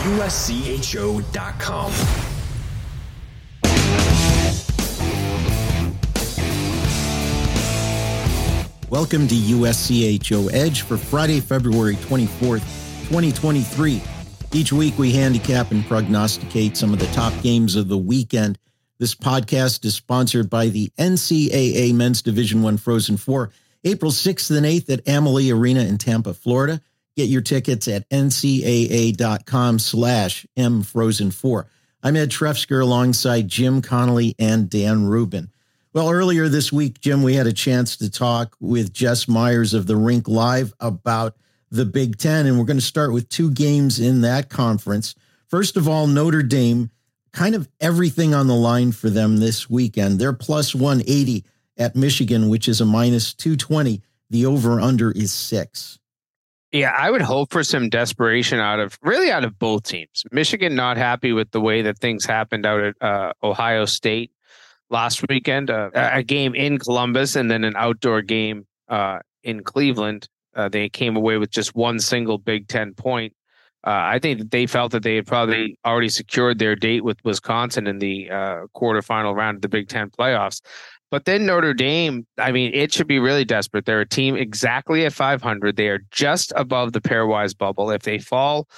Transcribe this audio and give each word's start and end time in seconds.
USCHO.com. 0.00 1.92
Welcome 8.88 9.28
to 9.28 9.34
USCHO 9.34 10.52
Edge 10.54 10.80
for 10.82 10.96
Friday, 10.96 11.40
February 11.40 11.96
24th, 11.96 12.62
2023. 13.08 14.02
Each 14.52 14.72
week 14.72 14.98
we 14.98 15.12
handicap 15.12 15.70
and 15.70 15.84
prognosticate 15.84 16.78
some 16.78 16.94
of 16.94 16.98
the 16.98 17.06
top 17.08 17.34
games 17.42 17.76
of 17.76 17.88
the 17.88 17.98
weekend. 17.98 18.58
This 18.98 19.14
podcast 19.14 19.84
is 19.84 19.96
sponsored 19.96 20.48
by 20.48 20.68
the 20.68 20.90
NCAA 20.98 21.92
Men's 21.94 22.22
Division 22.22 22.62
One 22.62 22.78
Frozen 22.78 23.18
Four, 23.18 23.50
April 23.84 24.12
6th 24.12 24.56
and 24.56 24.64
8th 24.64 24.88
at 24.88 25.06
Amalie 25.06 25.50
Arena 25.50 25.80
in 25.80 25.98
Tampa, 25.98 26.32
Florida. 26.32 26.80
Get 27.20 27.28
your 27.28 27.42
tickets 27.42 27.86
at 27.86 28.08
ncaa.com 28.08 29.78
slash 29.78 30.46
mfrozen4. 30.56 31.66
I'm 32.02 32.16
Ed 32.16 32.30
Trefzger 32.30 32.80
alongside 32.80 33.46
Jim 33.46 33.82
Connolly 33.82 34.34
and 34.38 34.70
Dan 34.70 35.04
Rubin. 35.04 35.50
Well, 35.92 36.08
earlier 36.08 36.48
this 36.48 36.72
week, 36.72 36.98
Jim, 37.00 37.22
we 37.22 37.34
had 37.34 37.46
a 37.46 37.52
chance 37.52 37.98
to 37.98 38.10
talk 38.10 38.56
with 38.58 38.94
Jess 38.94 39.28
Myers 39.28 39.74
of 39.74 39.86
the 39.86 39.96
Rink 39.96 40.28
Live 40.28 40.72
about 40.80 41.36
the 41.70 41.84
Big 41.84 42.16
Ten, 42.16 42.46
and 42.46 42.58
we're 42.58 42.64
going 42.64 42.78
to 42.78 42.82
start 42.82 43.12
with 43.12 43.28
two 43.28 43.50
games 43.50 44.00
in 44.00 44.22
that 44.22 44.48
conference. 44.48 45.14
First 45.46 45.76
of 45.76 45.86
all, 45.86 46.06
Notre 46.06 46.42
Dame, 46.42 46.90
kind 47.34 47.54
of 47.54 47.68
everything 47.82 48.32
on 48.32 48.46
the 48.46 48.54
line 48.54 48.92
for 48.92 49.10
them 49.10 49.36
this 49.36 49.68
weekend. 49.68 50.18
They're 50.18 50.32
plus 50.32 50.74
180 50.74 51.44
at 51.76 51.94
Michigan, 51.94 52.48
which 52.48 52.66
is 52.66 52.80
a 52.80 52.86
minus 52.86 53.34
220. 53.34 54.00
The 54.30 54.46
over 54.46 54.80
under 54.80 55.10
is 55.10 55.32
six. 55.32 55.99
Yeah, 56.72 56.94
I 56.96 57.10
would 57.10 57.22
hope 57.22 57.50
for 57.50 57.64
some 57.64 57.88
desperation 57.88 58.60
out 58.60 58.78
of 58.78 58.96
really 59.02 59.30
out 59.30 59.44
of 59.44 59.58
both 59.58 59.82
teams. 59.82 60.24
Michigan 60.30 60.76
not 60.76 60.96
happy 60.96 61.32
with 61.32 61.50
the 61.50 61.60
way 61.60 61.82
that 61.82 61.98
things 61.98 62.24
happened 62.24 62.64
out 62.64 62.80
at 62.80 62.94
uh, 63.00 63.32
Ohio 63.42 63.86
State 63.86 64.30
last 64.88 65.24
weekend, 65.28 65.70
uh, 65.70 65.90
a 65.94 66.22
game 66.22 66.54
in 66.54 66.78
Columbus 66.78 67.34
and 67.34 67.50
then 67.50 67.64
an 67.64 67.74
outdoor 67.76 68.22
game 68.22 68.66
uh, 68.88 69.18
in 69.42 69.62
Cleveland. 69.64 70.28
Uh, 70.54 70.68
they 70.68 70.88
came 70.88 71.16
away 71.16 71.38
with 71.38 71.50
just 71.50 71.74
one 71.74 71.98
single 71.98 72.38
Big 72.38 72.68
Ten 72.68 72.94
point. 72.94 73.32
Uh, 73.84 73.90
I 73.90 74.18
think 74.18 74.38
that 74.38 74.50
they 74.50 74.66
felt 74.66 74.92
that 74.92 75.02
they 75.02 75.16
had 75.16 75.26
probably 75.26 75.78
already 75.86 76.10
secured 76.10 76.58
their 76.58 76.76
date 76.76 77.02
with 77.02 77.16
Wisconsin 77.24 77.86
in 77.86 77.98
the 77.98 78.30
uh, 78.30 78.66
quarterfinal 78.76 79.34
round 79.34 79.56
of 79.56 79.62
the 79.62 79.68
Big 79.68 79.88
Ten 79.88 80.10
playoffs. 80.10 80.60
But 81.10 81.24
then 81.24 81.44
Notre 81.44 81.74
Dame, 81.74 82.26
I 82.38 82.52
mean, 82.52 82.72
it 82.72 82.92
should 82.92 83.08
be 83.08 83.18
really 83.18 83.44
desperate. 83.44 83.84
They're 83.84 84.00
a 84.00 84.08
team 84.08 84.36
exactly 84.36 85.04
at 85.04 85.12
500. 85.12 85.76
They 85.76 85.88
are 85.88 86.00
just 86.10 86.52
above 86.54 86.92
the 86.92 87.00
pairwise 87.00 87.56
bubble. 87.56 87.90
If 87.90 88.02
they 88.02 88.18
fall 88.18 88.68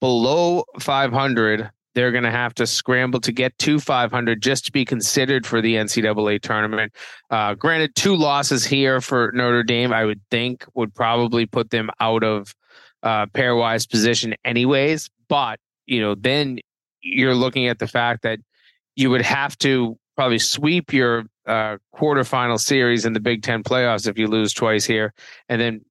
below 0.00 0.64
500, 0.80 1.70
they're 1.94 2.12
going 2.12 2.24
to 2.24 2.30
have 2.30 2.54
to 2.54 2.66
scramble 2.66 3.20
to 3.20 3.32
get 3.32 3.56
to 3.58 3.80
500 3.80 4.42
just 4.42 4.66
to 4.66 4.72
be 4.72 4.84
considered 4.84 5.46
for 5.46 5.62
the 5.62 5.76
NCAA 5.76 6.42
tournament. 6.42 6.92
Uh, 7.30 7.54
granted, 7.54 7.94
two 7.94 8.16
losses 8.16 8.66
here 8.66 9.00
for 9.00 9.32
Notre 9.32 9.62
Dame, 9.62 9.92
I 9.92 10.04
would 10.04 10.20
think, 10.30 10.66
would 10.74 10.94
probably 10.94 11.46
put 11.46 11.70
them 11.70 11.88
out 12.00 12.22
of 12.22 12.54
uh, 13.02 13.26
pairwise 13.26 13.88
position, 13.88 14.34
anyways. 14.44 15.08
But 15.28 15.58
you 15.86 16.00
know, 16.00 16.14
then 16.14 16.58
you're 17.00 17.34
looking 17.34 17.68
at 17.68 17.78
the 17.78 17.86
fact 17.86 18.22
that 18.22 18.40
you 18.96 19.08
would 19.08 19.22
have 19.22 19.56
to 19.58 19.96
probably 20.16 20.38
sweep 20.38 20.92
your 20.92 21.24
uh, 21.46 21.76
quarterfinal 21.94 22.58
series 22.58 23.04
in 23.04 23.12
the 23.12 23.20
Big 23.20 23.42
Ten 23.42 23.62
playoffs 23.62 24.08
if 24.08 24.18
you 24.18 24.26
lose 24.26 24.52
twice 24.52 24.84
here, 24.84 25.12
and 25.48 25.60
then 25.60 25.84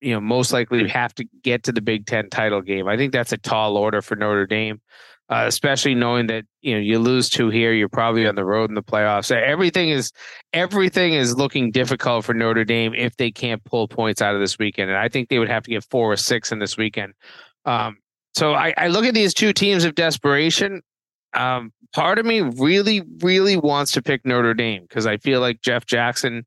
you 0.00 0.12
know 0.12 0.20
most 0.20 0.52
likely 0.52 0.86
have 0.88 1.14
to 1.14 1.24
get 1.42 1.62
to 1.64 1.72
the 1.72 1.80
Big 1.80 2.06
Ten 2.06 2.28
title 2.28 2.60
game. 2.60 2.88
I 2.88 2.96
think 2.96 3.12
that's 3.12 3.32
a 3.32 3.38
tall 3.38 3.76
order 3.76 4.02
for 4.02 4.16
Notre 4.16 4.46
Dame, 4.46 4.80
uh, 5.30 5.44
especially 5.46 5.94
knowing 5.94 6.26
that 6.26 6.44
you 6.60 6.74
know 6.74 6.80
you 6.80 6.98
lose 6.98 7.28
two 7.28 7.48
here, 7.48 7.72
you're 7.72 7.88
probably 7.88 8.26
on 8.26 8.34
the 8.34 8.44
road 8.44 8.70
in 8.70 8.74
the 8.74 8.82
playoffs. 8.82 9.30
Everything 9.30 9.90
is 9.90 10.12
everything 10.52 11.14
is 11.14 11.36
looking 11.36 11.70
difficult 11.70 12.24
for 12.24 12.34
Notre 12.34 12.64
Dame 12.64 12.94
if 12.94 13.16
they 13.16 13.30
can't 13.30 13.64
pull 13.64 13.88
points 13.88 14.20
out 14.20 14.34
of 14.34 14.40
this 14.40 14.58
weekend, 14.58 14.90
and 14.90 14.98
I 14.98 15.08
think 15.08 15.28
they 15.28 15.38
would 15.38 15.48
have 15.48 15.62
to 15.64 15.70
get 15.70 15.84
four 15.84 16.12
or 16.12 16.16
six 16.16 16.52
in 16.52 16.58
this 16.58 16.76
weekend. 16.76 17.14
Um, 17.64 17.98
so 18.34 18.54
I, 18.54 18.72
I 18.76 18.88
look 18.88 19.04
at 19.04 19.14
these 19.14 19.34
two 19.34 19.52
teams 19.52 19.84
of 19.84 19.94
desperation. 19.94 20.82
Um, 21.34 21.72
part 21.92 22.18
of 22.18 22.26
me 22.26 22.40
really, 22.40 23.02
really 23.20 23.56
wants 23.56 23.92
to 23.92 24.02
pick 24.02 24.24
Notre 24.24 24.54
Dame 24.54 24.82
because 24.82 25.06
I 25.06 25.16
feel 25.16 25.40
like 25.40 25.60
Jeff 25.62 25.86
Jackson 25.86 26.44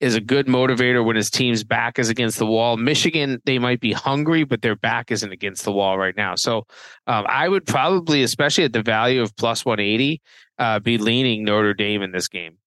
is 0.00 0.14
a 0.14 0.20
good 0.20 0.46
motivator 0.46 1.04
when 1.04 1.16
his 1.16 1.30
team's 1.30 1.64
back 1.64 1.98
is 1.98 2.10
against 2.10 2.38
the 2.38 2.46
wall. 2.46 2.76
Michigan, 2.76 3.40
they 3.46 3.58
might 3.58 3.80
be 3.80 3.92
hungry, 3.92 4.44
but 4.44 4.60
their 4.60 4.76
back 4.76 5.10
isn't 5.10 5.32
against 5.32 5.64
the 5.64 5.72
wall 5.72 5.96
right 5.96 6.16
now. 6.16 6.34
So 6.34 6.66
um, 7.06 7.24
I 7.28 7.48
would 7.48 7.66
probably, 7.66 8.22
especially 8.22 8.64
at 8.64 8.72
the 8.72 8.82
value 8.82 9.22
of 9.22 9.34
plus 9.36 9.64
180, 9.64 10.20
uh, 10.58 10.80
be 10.80 10.98
leaning 10.98 11.44
Notre 11.44 11.72
Dame 11.72 12.02
in 12.02 12.12
this 12.12 12.28
game. 12.28 12.58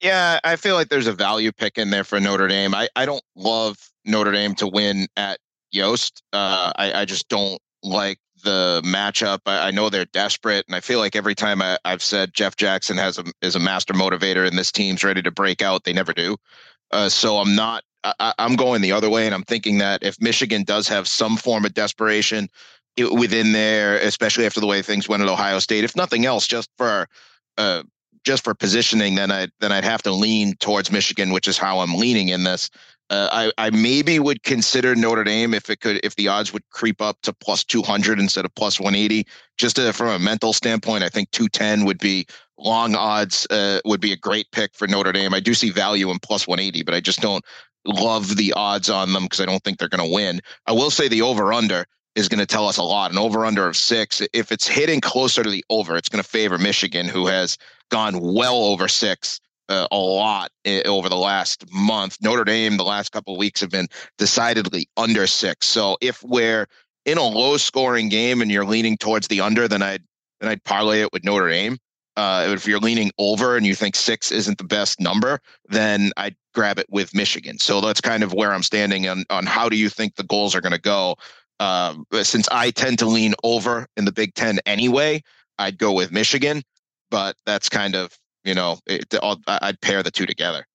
Yeah, 0.00 0.40
I 0.44 0.56
feel 0.56 0.74
like 0.74 0.88
there's 0.88 1.06
a 1.06 1.12
value 1.12 1.52
pick 1.52 1.78
in 1.78 1.90
there 1.90 2.04
for 2.04 2.20
Notre 2.20 2.48
Dame. 2.48 2.74
I, 2.74 2.88
I 2.96 3.06
don't 3.06 3.22
love 3.36 3.76
Notre 4.04 4.32
Dame 4.32 4.54
to 4.56 4.66
win 4.66 5.06
at 5.16 5.38
Yost. 5.72 6.22
Uh, 6.32 6.72
I, 6.76 7.00
I 7.00 7.04
just 7.04 7.28
don't 7.28 7.60
like 7.82 8.18
the 8.44 8.82
matchup. 8.84 9.40
I, 9.46 9.68
I, 9.68 9.70
know 9.70 9.88
they're 9.88 10.04
desperate, 10.06 10.64
and 10.68 10.76
I 10.76 10.80
feel 10.80 10.98
like 10.98 11.16
every 11.16 11.34
time 11.34 11.60
I, 11.60 11.78
have 11.84 12.02
said 12.02 12.34
Jeff 12.34 12.56
Jackson 12.56 12.96
has 12.96 13.18
a 13.18 13.24
is 13.42 13.56
a 13.56 13.60
master 13.60 13.94
motivator 13.94 14.46
and 14.46 14.56
this 14.56 14.70
team's 14.70 15.02
ready 15.02 15.22
to 15.22 15.30
break 15.30 15.62
out, 15.62 15.84
they 15.84 15.92
never 15.92 16.12
do. 16.12 16.36
Uh, 16.90 17.08
so 17.08 17.38
I'm 17.38 17.56
not. 17.56 17.82
I, 18.04 18.34
am 18.38 18.56
going 18.56 18.82
the 18.82 18.92
other 18.92 19.10
way, 19.10 19.26
and 19.26 19.34
I'm 19.34 19.44
thinking 19.44 19.78
that 19.78 20.02
if 20.02 20.20
Michigan 20.20 20.62
does 20.62 20.86
have 20.88 21.08
some 21.08 21.36
form 21.36 21.64
of 21.64 21.72
desperation 21.72 22.48
within 22.96 23.52
there, 23.52 23.96
especially 23.96 24.46
after 24.46 24.60
the 24.60 24.66
way 24.66 24.82
things 24.82 25.08
went 25.08 25.22
at 25.22 25.28
Ohio 25.28 25.58
State, 25.58 25.84
if 25.84 25.96
nothing 25.96 26.26
else, 26.26 26.46
just 26.46 26.68
for 26.76 27.08
uh, 27.56 27.82
just 28.24 28.44
for 28.44 28.54
positioning, 28.54 29.14
then 29.14 29.30
I 29.30 29.48
then 29.60 29.72
I'd 29.72 29.84
have 29.84 30.02
to 30.02 30.12
lean 30.12 30.54
towards 30.56 30.92
Michigan, 30.92 31.32
which 31.32 31.48
is 31.48 31.58
how 31.58 31.80
I'm 31.80 31.94
leaning 31.94 32.28
in 32.28 32.44
this. 32.44 32.70
Uh, 33.10 33.28
I, 33.30 33.66
I 33.66 33.70
maybe 33.70 34.18
would 34.18 34.42
consider 34.42 34.94
Notre 34.94 35.24
Dame 35.24 35.52
if 35.52 35.68
it 35.68 35.80
could 35.80 36.00
if 36.02 36.16
the 36.16 36.28
odds 36.28 36.52
would 36.52 36.68
creep 36.70 37.02
up 37.02 37.20
to 37.22 37.32
plus 37.32 37.62
200 37.62 38.18
instead 38.18 38.44
of 38.44 38.54
plus 38.54 38.80
180. 38.80 39.26
Just 39.58 39.76
to, 39.76 39.92
from 39.92 40.08
a 40.08 40.18
mental 40.18 40.52
standpoint, 40.52 41.04
I 41.04 41.10
think 41.10 41.30
210 41.30 41.84
would 41.84 41.98
be 41.98 42.26
long 42.56 42.94
odds. 42.94 43.46
Uh, 43.50 43.80
would 43.84 44.00
be 44.00 44.12
a 44.12 44.16
great 44.16 44.50
pick 44.52 44.74
for 44.74 44.88
Notre 44.88 45.12
Dame. 45.12 45.34
I 45.34 45.40
do 45.40 45.54
see 45.54 45.70
value 45.70 46.10
in 46.10 46.18
plus 46.18 46.46
180, 46.46 46.82
but 46.82 46.94
I 46.94 47.00
just 47.00 47.20
don't 47.20 47.44
love 47.84 48.36
the 48.36 48.52
odds 48.54 48.88
on 48.88 49.12
them 49.12 49.24
because 49.24 49.40
I 49.40 49.46
don't 49.46 49.62
think 49.62 49.78
they're 49.78 49.88
going 49.88 50.06
to 50.06 50.14
win. 50.14 50.40
I 50.66 50.72
will 50.72 50.90
say 50.90 51.06
the 51.06 51.22
over 51.22 51.52
under 51.52 51.86
is 52.14 52.28
going 52.28 52.38
to 52.38 52.46
tell 52.46 52.68
us 52.68 52.78
a 52.78 52.82
lot. 52.82 53.10
An 53.10 53.18
over 53.18 53.44
under 53.44 53.66
of 53.66 53.76
six. 53.76 54.22
If 54.32 54.50
it's 54.50 54.66
hitting 54.66 55.00
closer 55.00 55.42
to 55.42 55.50
the 55.50 55.64
over, 55.68 55.96
it's 55.96 56.08
going 56.08 56.22
to 56.22 56.28
favor 56.28 56.58
Michigan, 56.58 57.06
who 57.06 57.26
has 57.26 57.58
gone 57.90 58.20
well 58.20 58.56
over 58.64 58.88
six 58.88 59.40
uh, 59.68 59.86
a 59.90 59.96
lot 59.96 60.50
over 60.86 61.08
the 61.08 61.16
last 61.16 61.64
month. 61.72 62.18
Notre 62.20 62.44
Dame, 62.44 62.76
the 62.76 62.84
last 62.84 63.12
couple 63.12 63.34
of 63.34 63.38
weeks 63.38 63.60
have 63.60 63.70
been 63.70 63.88
decidedly 64.18 64.88
under 64.96 65.26
six. 65.26 65.66
So 65.66 65.96
if 66.00 66.22
we're 66.22 66.66
in 67.04 67.18
a 67.18 67.22
low 67.22 67.56
scoring 67.56 68.08
game 68.08 68.40
and 68.40 68.50
you're 68.50 68.64
leaning 68.64 68.96
towards 68.96 69.28
the 69.28 69.40
under, 69.40 69.68
then 69.68 69.82
I'd 69.82 70.02
then 70.40 70.50
I'd 70.50 70.64
parlay 70.64 71.00
it 71.00 71.12
with 71.12 71.24
Notre 71.24 71.48
Dame. 71.48 71.78
Uh, 72.16 72.46
if 72.54 72.66
you're 72.66 72.78
leaning 72.78 73.10
over 73.18 73.56
and 73.56 73.66
you 73.66 73.74
think 73.74 73.96
six 73.96 74.30
isn't 74.30 74.58
the 74.58 74.64
best 74.64 75.00
number, 75.00 75.40
then 75.68 76.12
I'd 76.16 76.36
grab 76.54 76.78
it 76.78 76.86
with 76.88 77.14
Michigan. 77.14 77.58
So 77.58 77.80
that's 77.80 78.00
kind 78.00 78.22
of 78.22 78.32
where 78.32 78.52
I'm 78.52 78.62
standing 78.62 79.08
on 79.08 79.24
on 79.30 79.46
how 79.46 79.68
do 79.68 79.76
you 79.76 79.88
think 79.88 80.14
the 80.14 80.24
goals 80.24 80.54
are 80.54 80.60
going 80.60 80.72
to 80.72 80.80
go. 80.80 81.16
Uh, 81.60 81.94
since 82.22 82.48
I 82.50 82.70
tend 82.70 82.98
to 82.98 83.06
lean 83.06 83.34
over 83.42 83.86
in 83.96 84.04
the 84.04 84.12
Big 84.12 84.34
Ten 84.34 84.58
anyway, 84.66 85.22
I'd 85.58 85.78
go 85.78 85.92
with 85.92 86.12
Michigan. 86.12 86.62
But 87.10 87.36
that's 87.46 87.68
kind 87.68 87.94
of 87.94 88.18
you 88.44 88.54
know, 88.54 88.78
it, 88.86 89.14
I'd 89.46 89.80
pair 89.80 90.02
the 90.02 90.10
two 90.10 90.26
together. 90.26 90.66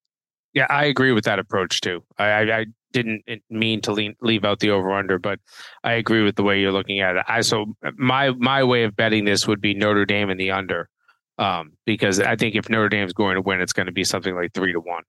Yeah, 0.53 0.67
I 0.69 0.85
agree 0.85 1.11
with 1.11 1.25
that 1.25 1.39
approach 1.39 1.81
too. 1.81 2.03
I, 2.17 2.25
I, 2.25 2.59
I 2.59 2.65
didn't 2.91 3.23
mean 3.49 3.81
to 3.81 3.91
lean, 3.91 4.15
leave 4.21 4.43
out 4.43 4.59
the 4.59 4.71
over 4.71 4.91
under, 4.91 5.19
but 5.19 5.39
I 5.83 5.93
agree 5.93 6.23
with 6.23 6.35
the 6.35 6.43
way 6.43 6.59
you're 6.59 6.71
looking 6.71 6.99
at 6.99 7.15
it. 7.15 7.25
I 7.27 7.41
so 7.41 7.75
my 7.97 8.31
my 8.31 8.63
way 8.63 8.83
of 8.83 8.95
betting 8.95 9.25
this 9.25 9.47
would 9.47 9.61
be 9.61 9.73
Notre 9.73 10.05
Dame 10.05 10.29
in 10.29 10.37
the 10.37 10.51
under, 10.51 10.89
um, 11.37 11.73
because 11.85 12.19
I 12.19 12.35
think 12.35 12.55
if 12.55 12.69
Notre 12.69 12.89
Dame's 12.89 13.13
going 13.13 13.35
to 13.35 13.41
win, 13.41 13.61
it's 13.61 13.73
going 13.73 13.85
to 13.85 13.91
be 13.91 14.03
something 14.03 14.35
like 14.35 14.53
three 14.53 14.73
to 14.73 14.79
one. 14.79 15.03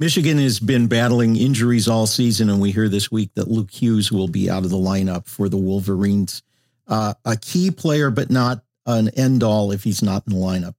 Michigan 0.00 0.38
has 0.38 0.58
been 0.58 0.88
battling 0.88 1.36
injuries 1.36 1.86
all 1.86 2.08
season, 2.08 2.50
and 2.50 2.60
we 2.60 2.72
hear 2.72 2.88
this 2.88 3.12
week 3.12 3.30
that 3.34 3.46
Luke 3.46 3.70
Hughes 3.70 4.10
will 4.10 4.26
be 4.26 4.50
out 4.50 4.64
of 4.64 4.70
the 4.70 4.76
lineup 4.76 5.28
for 5.28 5.48
the 5.48 5.56
Wolverines. 5.56 6.42
Uh, 6.88 7.14
a 7.24 7.36
key 7.36 7.70
player, 7.70 8.10
but 8.10 8.28
not 8.28 8.64
an 8.86 9.08
end 9.10 9.44
all 9.44 9.70
if 9.70 9.84
he's 9.84 10.02
not 10.02 10.24
in 10.26 10.34
the 10.34 10.38
lineup. 10.40 10.74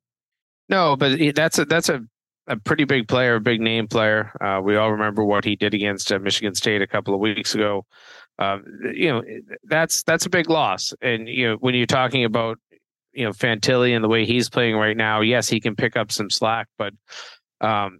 No, 0.70 0.96
but 0.96 1.20
that's 1.36 1.60
a 1.60 1.66
that's 1.66 1.90
a, 1.90 2.02
a 2.48 2.58
pretty 2.58 2.86
big 2.86 3.08
player, 3.08 3.36
a 3.36 3.42
big 3.42 3.62
name 3.62 3.88
player. 3.88 4.32
Uh, 4.42 4.62
we 4.64 4.76
all 4.76 4.92
remember 4.92 5.24
what 5.24 5.46
he 5.46 5.56
did 5.56 5.74
against 5.74 6.12
uh, 6.12 6.20
Michigan 6.20 6.56
State 6.56 6.82
a 6.82 6.88
couple 6.88 7.14
of 7.14 7.20
weeks 7.20 7.54
ago. 7.56 7.86
Uh, 8.38 8.58
you 8.94 9.08
know, 9.10 9.24
that's 9.64 10.04
that's 10.04 10.26
a 10.26 10.30
big 10.30 10.50
loss. 10.50 10.94
And 11.02 11.28
you 11.28 11.50
know, 11.50 11.56
when 11.58 11.76
you're 11.76 11.86
talking 11.86 12.26
about 12.26 12.58
you 13.14 13.26
know 13.26 13.32
Fantilli 13.32 13.96
and 13.96 14.04
the 14.04 14.10
way 14.10 14.26
he's 14.26 14.50
playing 14.50 14.76
right 14.76 14.98
now, 14.98 15.22
yes, 15.22 15.48
he 15.48 15.60
can 15.60 15.76
pick 15.76 15.96
up 15.96 16.12
some 16.12 16.30
slack, 16.30 16.68
but 16.78 16.94
um, 17.62 18.00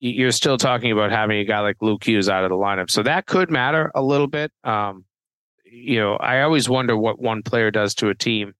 you're 0.00 0.32
still 0.32 0.58
talking 0.58 0.92
about 0.92 1.10
having 1.10 1.38
a 1.38 1.44
guy 1.44 1.60
like 1.60 1.76
Luke 1.80 2.04
Hughes 2.04 2.28
out 2.28 2.44
of 2.44 2.50
the 2.50 2.56
lineup. 2.56 2.90
So 2.90 3.02
that 3.02 3.26
could 3.26 3.50
matter 3.50 3.90
a 3.94 4.02
little 4.02 4.26
bit. 4.26 4.52
Um, 4.64 5.04
you 5.64 5.98
know, 5.98 6.14
I 6.16 6.42
always 6.42 6.68
wonder 6.68 6.96
what 6.96 7.20
one 7.20 7.42
player 7.42 7.70
does 7.70 7.94
to 7.96 8.08
a 8.08 8.14
team. 8.14 8.54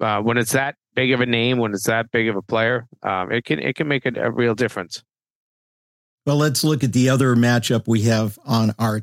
Uh, 0.00 0.20
when 0.20 0.38
it's 0.38 0.52
that 0.52 0.76
big 0.94 1.12
of 1.12 1.20
a 1.20 1.26
name, 1.26 1.58
when 1.58 1.72
it's 1.72 1.86
that 1.86 2.10
big 2.10 2.28
of 2.28 2.36
a 2.36 2.42
player, 2.42 2.86
um, 3.02 3.32
it 3.32 3.44
can 3.44 3.58
it 3.58 3.76
can 3.76 3.88
make 3.88 4.06
a, 4.06 4.12
a 4.20 4.30
real 4.30 4.54
difference. 4.54 5.02
Well, 6.26 6.36
let's 6.36 6.62
look 6.62 6.84
at 6.84 6.92
the 6.92 7.08
other 7.08 7.34
matchup 7.34 7.88
we 7.88 8.02
have 8.02 8.38
on 8.44 8.74
our 8.78 9.02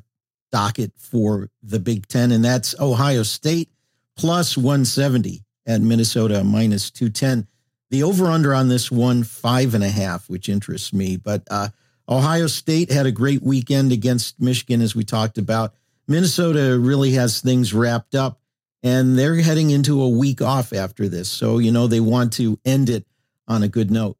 docket 0.51 0.93
for 0.97 1.49
the 1.63 1.79
Big 1.79 2.07
Ten, 2.07 2.31
and 2.31 2.43
that's 2.43 2.79
Ohio 2.79 3.23
State 3.23 3.69
plus 4.15 4.57
170 4.57 5.43
at 5.65 5.81
Minnesota 5.81 6.43
minus 6.43 6.89
210. 6.91 7.47
The 7.89 8.03
over 8.03 8.27
under 8.27 8.53
on 8.53 8.67
this 8.67 8.91
one, 8.91 9.23
five 9.23 9.73
and 9.73 9.83
a 9.83 9.89
half, 9.89 10.29
which 10.29 10.49
interests 10.49 10.91
me. 10.91 11.15
But 11.17 11.43
uh, 11.49 11.69
Ohio 12.09 12.47
State 12.47 12.91
had 12.91 13.05
a 13.05 13.11
great 13.11 13.41
weekend 13.41 13.91
against 13.91 14.41
Michigan, 14.41 14.81
as 14.81 14.95
we 14.95 15.03
talked 15.03 15.37
about. 15.37 15.73
Minnesota 16.07 16.77
really 16.79 17.11
has 17.11 17.41
things 17.41 17.73
wrapped 17.73 18.15
up, 18.15 18.39
and 18.83 19.17
they're 19.17 19.35
heading 19.35 19.69
into 19.69 20.01
a 20.01 20.09
week 20.09 20.41
off 20.41 20.73
after 20.73 21.09
this. 21.09 21.29
So, 21.29 21.57
you 21.57 21.71
know, 21.71 21.87
they 21.87 21.99
want 21.99 22.33
to 22.33 22.59
end 22.65 22.89
it 22.89 23.05
on 23.47 23.63
a 23.63 23.67
good 23.67 23.91
note. 23.91 24.17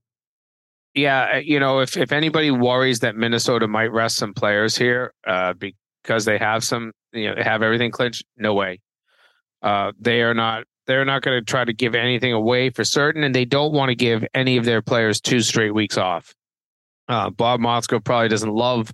Yeah, 0.93 1.35
uh, 1.35 1.37
you 1.37 1.59
know, 1.59 1.79
if 1.79 1.95
if 1.95 2.11
anybody 2.11 2.49
worries 2.49 2.99
that 2.99 3.15
Minnesota 3.15 3.67
might 3.67 3.91
rest 3.91 4.15
some 4.17 4.33
players 4.33 4.75
here 4.75 5.13
uh, 5.27 5.53
because 5.53 6.25
they 6.25 6.39
have 6.39 6.63
some, 6.63 6.91
you 7.13 7.29
know, 7.29 7.41
have 7.41 7.61
everything 7.61 7.91
clinched, 7.91 8.25
no 8.35 8.55
way. 8.55 8.79
Uh, 9.61 9.91
they 9.99 10.21
are 10.21 10.33
not 10.33 10.63
they're 10.87 11.05
not 11.05 11.21
going 11.21 11.39
to 11.39 11.45
try 11.45 11.63
to 11.63 11.73
give 11.73 11.93
anything 11.93 12.33
away 12.33 12.71
for 12.71 12.83
certain, 12.83 13.23
and 13.23 13.35
they 13.35 13.45
don't 13.45 13.73
want 13.73 13.89
to 13.89 13.95
give 13.95 14.25
any 14.33 14.57
of 14.57 14.65
their 14.65 14.81
players 14.81 15.21
two 15.21 15.41
straight 15.41 15.73
weeks 15.73 15.97
off. 15.97 16.33
Uh, 17.07 17.29
Bob 17.29 17.59
Motzko 17.59 18.03
probably 18.03 18.29
doesn't 18.29 18.53
love, 18.53 18.91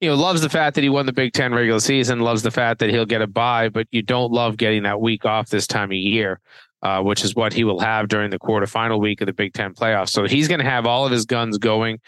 you 0.00 0.08
know, 0.08 0.14
loves 0.14 0.42
the 0.42 0.48
fact 0.48 0.74
that 0.74 0.82
he 0.82 0.90
won 0.90 1.06
the 1.06 1.12
Big 1.12 1.32
Ten 1.32 1.54
regular 1.54 1.80
season, 1.80 2.20
loves 2.20 2.42
the 2.42 2.50
fact 2.50 2.80
that 2.80 2.90
he'll 2.90 3.06
get 3.06 3.22
a 3.22 3.26
bye, 3.26 3.68
but 3.68 3.86
you 3.90 4.02
don't 4.02 4.30
love 4.32 4.56
getting 4.56 4.82
that 4.82 5.00
week 5.00 5.24
off 5.24 5.48
this 5.48 5.66
time 5.66 5.90
of 5.90 5.96
year, 5.96 6.40
uh, 6.82 7.02
which 7.02 7.24
is 7.24 7.34
what 7.34 7.52
he 7.52 7.64
will 7.64 7.80
have 7.80 8.08
during 8.08 8.30
the 8.30 8.38
quarterfinal 8.38 9.00
week 9.00 9.20
of 9.22 9.26
the 9.26 9.32
Big 9.32 9.54
Ten 9.54 9.72
playoffs. 9.72 10.10
So 10.10 10.26
he's 10.26 10.48
going 10.48 10.60
to 10.60 10.68
have 10.68 10.86
all 10.86 11.06
of 11.06 11.12
his 11.12 11.24
guns 11.24 11.58
going, 11.58 12.00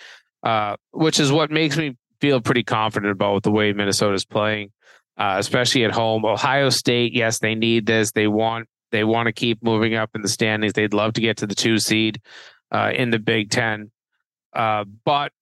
uh, 0.43 0.77
which 0.93 1.19
is 1.19 1.33
what 1.33 1.51
makes 1.51 1.77
me 1.77 1.97
feel 2.21 2.41
pretty 2.41 2.65
confident 2.65 3.13
about 3.13 3.43
the 3.43 3.51
way 3.51 3.73
Minnesota's 3.73 4.25
playing. 4.25 4.73
Uh, 5.17 5.35
especially 5.41 5.85
at 5.85 5.91
home. 5.91 6.25
Ohio 6.25 6.71
State, 6.71 7.13
yes, 7.13 7.41
they 7.41 7.57
need 7.57 7.87
this. 7.87 8.13
They 8.13 8.29
want 8.29 8.69
they 8.93 9.03
want 9.03 9.27
to 9.27 9.33
keep 9.33 9.61
moving 9.65 9.95
up 9.95 10.11
in 10.15 10.23
the 10.23 10.29
standings. 10.29 10.75
They'd 10.75 10.95
love 10.95 11.15
to 11.15 11.21
get 11.21 11.39
to 11.39 11.47
the 11.49 11.57
two 11.57 11.79
seed 11.79 12.21
uh, 12.71 12.93
in 12.95 13.11
the 13.11 13.19
Big 13.19 13.51
Ten. 13.51 13.91
Uh, 14.53 14.85
but 15.05 15.33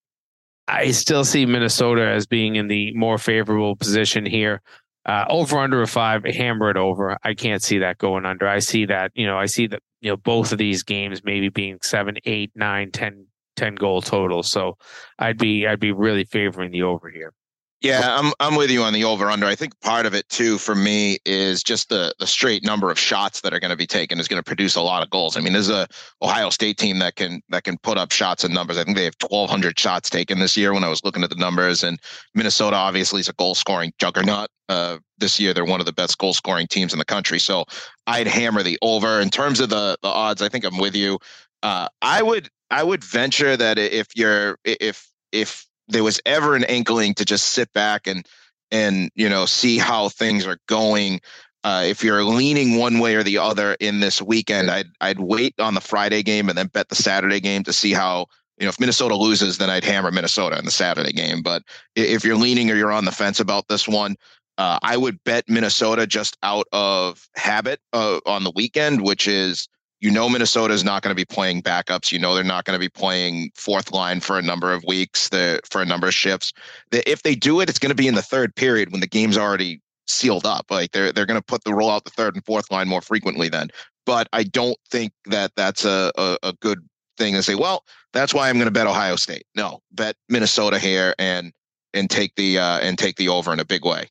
I 0.68 0.90
still 0.90 1.24
see 1.24 1.46
Minnesota 1.46 2.06
as 2.06 2.26
being 2.26 2.56
in 2.56 2.68
the 2.68 2.92
more 2.94 3.18
favorable 3.18 3.76
position 3.76 4.26
here. 4.26 4.62
Uh, 5.04 5.24
over 5.28 5.58
under 5.58 5.82
a 5.82 5.86
five, 5.86 6.24
hammer 6.24 6.68
it 6.68 6.76
over. 6.76 7.16
I 7.22 7.34
can't 7.34 7.62
see 7.62 7.78
that 7.78 7.98
going 7.98 8.26
under. 8.26 8.48
I 8.48 8.58
see 8.58 8.86
that, 8.86 9.12
you 9.14 9.24
know, 9.24 9.38
I 9.38 9.46
see 9.46 9.68
that, 9.68 9.80
you 10.00 10.10
know, 10.10 10.16
both 10.16 10.50
of 10.50 10.58
these 10.58 10.82
games 10.82 11.22
maybe 11.22 11.48
being 11.48 11.78
seven, 11.82 12.16
eight, 12.24 12.50
nine, 12.56 12.90
ten, 12.90 13.26
ten 13.54 13.76
goal 13.76 14.02
total. 14.02 14.42
So 14.42 14.76
I'd 15.16 15.38
be, 15.38 15.64
I'd 15.64 15.78
be 15.78 15.92
really 15.92 16.24
favoring 16.24 16.72
the 16.72 16.82
over 16.82 17.08
here. 17.08 17.32
Yeah, 17.82 18.18
I'm 18.18 18.32
I'm 18.40 18.56
with 18.56 18.70
you 18.70 18.82
on 18.82 18.94
the 18.94 19.04
over 19.04 19.30
under. 19.30 19.44
I 19.44 19.54
think 19.54 19.78
part 19.80 20.06
of 20.06 20.14
it 20.14 20.26
too 20.30 20.56
for 20.56 20.74
me 20.74 21.18
is 21.26 21.62
just 21.62 21.90
the 21.90 22.14
the 22.18 22.26
straight 22.26 22.64
number 22.64 22.90
of 22.90 22.98
shots 22.98 23.42
that 23.42 23.52
are 23.52 23.60
going 23.60 23.70
to 23.70 23.76
be 23.76 23.86
taken 23.86 24.18
is 24.18 24.28
going 24.28 24.40
to 24.40 24.44
produce 24.44 24.76
a 24.76 24.80
lot 24.80 25.02
of 25.02 25.10
goals. 25.10 25.36
I 25.36 25.40
mean, 25.40 25.52
there's 25.52 25.68
a 25.68 25.86
Ohio 26.22 26.48
State 26.48 26.78
team 26.78 26.98
that 27.00 27.16
can 27.16 27.42
that 27.50 27.64
can 27.64 27.76
put 27.78 27.98
up 27.98 28.12
shots 28.12 28.44
and 28.44 28.54
numbers. 28.54 28.78
I 28.78 28.84
think 28.84 28.96
they 28.96 29.04
have 29.04 29.16
1,200 29.20 29.78
shots 29.78 30.08
taken 30.08 30.38
this 30.38 30.56
year. 30.56 30.72
When 30.72 30.84
I 30.84 30.88
was 30.88 31.04
looking 31.04 31.22
at 31.22 31.28
the 31.28 31.36
numbers, 31.36 31.82
and 31.82 32.00
Minnesota 32.34 32.76
obviously 32.76 33.20
is 33.20 33.28
a 33.28 33.34
goal 33.34 33.54
scoring 33.54 33.92
juggernaut. 33.98 34.48
Uh, 34.70 34.96
this 35.18 35.38
year, 35.38 35.52
they're 35.52 35.64
one 35.64 35.80
of 35.80 35.86
the 35.86 35.92
best 35.92 36.16
goal 36.16 36.32
scoring 36.32 36.66
teams 36.66 36.94
in 36.94 36.98
the 36.98 37.04
country. 37.04 37.38
So 37.38 37.66
I'd 38.06 38.26
hammer 38.26 38.62
the 38.62 38.78
over 38.80 39.20
in 39.20 39.28
terms 39.28 39.60
of 39.60 39.68
the 39.68 39.98
the 40.00 40.08
odds. 40.08 40.40
I 40.40 40.48
think 40.48 40.64
I'm 40.64 40.78
with 40.78 40.96
you. 40.96 41.18
Uh, 41.62 41.88
I 42.00 42.22
would 42.22 42.48
I 42.70 42.82
would 42.82 43.04
venture 43.04 43.54
that 43.54 43.78
if 43.78 44.08
you're 44.16 44.58
if 44.64 45.10
if 45.30 45.66
there 45.88 46.04
was 46.04 46.20
ever 46.26 46.54
an 46.54 46.64
inkling 46.64 47.14
to 47.14 47.24
just 47.24 47.52
sit 47.52 47.72
back 47.72 48.06
and 48.06 48.26
and 48.70 49.10
you 49.14 49.28
know 49.28 49.46
see 49.46 49.78
how 49.78 50.08
things 50.08 50.46
are 50.46 50.58
going. 50.66 51.20
Uh, 51.64 51.82
if 51.84 52.04
you're 52.04 52.22
leaning 52.22 52.78
one 52.78 53.00
way 53.00 53.16
or 53.16 53.24
the 53.24 53.38
other 53.38 53.76
in 53.80 53.98
this 53.98 54.22
weekend 54.22 54.70
i'd 54.70 54.86
i'd 55.00 55.18
wait 55.18 55.52
on 55.58 55.74
the 55.74 55.80
friday 55.80 56.22
game 56.22 56.48
and 56.48 56.56
then 56.56 56.68
bet 56.68 56.88
the 56.88 56.94
saturday 56.94 57.40
game 57.40 57.64
to 57.64 57.72
see 57.72 57.92
how 57.92 58.24
you 58.56 58.64
know 58.64 58.68
if 58.68 58.78
minnesota 58.78 59.16
loses 59.16 59.58
then 59.58 59.68
i'd 59.70 59.82
hammer 59.82 60.12
minnesota 60.12 60.56
in 60.56 60.64
the 60.64 60.70
saturday 60.70 61.10
game. 61.10 61.42
But 61.42 61.64
if 61.96 62.24
you're 62.24 62.36
leaning 62.36 62.70
or 62.70 62.76
you're 62.76 62.92
on 62.92 63.04
the 63.04 63.10
fence 63.10 63.40
about 63.40 63.66
this 63.66 63.88
one 63.88 64.14
uh, 64.58 64.78
i 64.82 64.96
would 64.96 65.18
bet 65.24 65.48
minnesota 65.48 66.06
just 66.06 66.36
out 66.44 66.68
of 66.72 67.26
habit 67.34 67.80
uh, 67.92 68.20
on 68.26 68.44
the 68.44 68.52
weekend 68.54 69.02
which 69.02 69.26
is 69.26 69.66
you 70.06 70.12
know 70.12 70.28
Minnesota 70.28 70.72
is 70.72 70.84
not 70.84 71.02
going 71.02 71.10
to 71.10 71.16
be 71.16 71.24
playing 71.24 71.62
backups. 71.62 72.12
You 72.12 72.20
know 72.20 72.36
they're 72.36 72.44
not 72.44 72.64
going 72.64 72.78
to 72.78 72.80
be 72.80 72.88
playing 72.88 73.50
fourth 73.56 73.90
line 73.90 74.20
for 74.20 74.38
a 74.38 74.42
number 74.42 74.72
of 74.72 74.84
weeks, 74.84 75.30
the, 75.30 75.58
for 75.68 75.82
a 75.82 75.84
number 75.84 76.06
of 76.06 76.14
shifts. 76.14 76.52
The, 76.92 77.10
if 77.10 77.24
they 77.24 77.34
do 77.34 77.60
it, 77.60 77.68
it's 77.68 77.80
going 77.80 77.90
to 77.90 77.96
be 77.96 78.06
in 78.06 78.14
the 78.14 78.22
third 78.22 78.54
period 78.54 78.92
when 78.92 79.00
the 79.00 79.08
game's 79.08 79.36
already 79.36 79.80
sealed 80.06 80.46
up. 80.46 80.66
Like 80.70 80.92
they're 80.92 81.10
they're 81.10 81.26
going 81.26 81.40
to 81.40 81.44
put 81.44 81.64
the 81.64 81.74
roll 81.74 81.90
out 81.90 82.04
the 82.04 82.12
third 82.12 82.36
and 82.36 82.44
fourth 82.44 82.70
line 82.70 82.86
more 82.86 83.00
frequently 83.00 83.48
then. 83.48 83.70
But 84.04 84.28
I 84.32 84.44
don't 84.44 84.78
think 84.90 85.12
that 85.24 85.50
that's 85.56 85.84
a, 85.84 86.12
a, 86.16 86.38
a 86.44 86.52
good 86.52 86.86
thing 87.18 87.34
to 87.34 87.42
say. 87.42 87.56
Well, 87.56 87.82
that's 88.12 88.32
why 88.32 88.48
I'm 88.48 88.58
going 88.58 88.66
to 88.66 88.70
bet 88.70 88.86
Ohio 88.86 89.16
State. 89.16 89.42
No, 89.56 89.80
bet 89.90 90.14
Minnesota 90.28 90.78
here 90.78 91.16
and 91.18 91.52
and 91.94 92.08
take 92.08 92.32
the 92.36 92.60
uh, 92.60 92.78
and 92.78 92.96
take 92.96 93.16
the 93.16 93.28
over 93.28 93.52
in 93.52 93.58
a 93.58 93.64
big 93.64 93.84
way. 93.84 94.06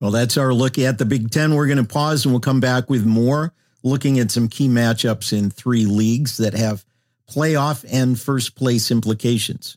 Well, 0.00 0.12
that's 0.12 0.36
our 0.36 0.54
look 0.54 0.78
at 0.78 0.98
the 0.98 1.04
Big 1.04 1.32
Ten. 1.32 1.56
We're 1.56 1.66
going 1.66 1.78
to 1.78 1.84
pause 1.84 2.24
and 2.24 2.32
we'll 2.32 2.40
come 2.40 2.60
back 2.60 2.88
with 2.88 3.04
more 3.04 3.52
looking 3.82 4.18
at 4.18 4.30
some 4.30 4.48
key 4.48 4.68
matchups 4.68 5.36
in 5.36 5.50
three 5.50 5.86
leagues 5.86 6.36
that 6.36 6.54
have 6.54 6.84
playoff 7.30 7.84
and 7.90 8.20
first 8.20 8.54
place 8.56 8.90
implications. 8.90 9.76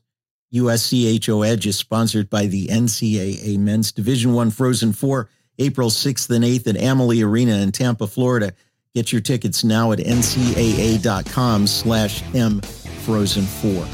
USCHO 0.53 1.45
Edge 1.45 1.67
is 1.67 1.77
sponsored 1.77 2.29
by 2.29 2.45
the 2.45 2.67
NCAA 2.67 3.57
Men's 3.59 3.91
Division 3.91 4.33
One 4.33 4.51
Frozen 4.51 4.93
Four, 4.93 5.29
April 5.59 5.89
6th 5.89 6.33
and 6.33 6.45
8th 6.45 6.67
at 6.67 6.77
Amalie 6.77 7.21
Arena 7.23 7.57
in 7.57 7.71
Tampa, 7.71 8.07
Florida. 8.07 8.53
Get 8.93 9.11
your 9.11 9.21
tickets 9.21 9.63
now 9.63 9.91
at 9.91 9.99
ncaa.com 9.99 11.67
slash 11.67 12.23
mfrozen4. 12.23 13.87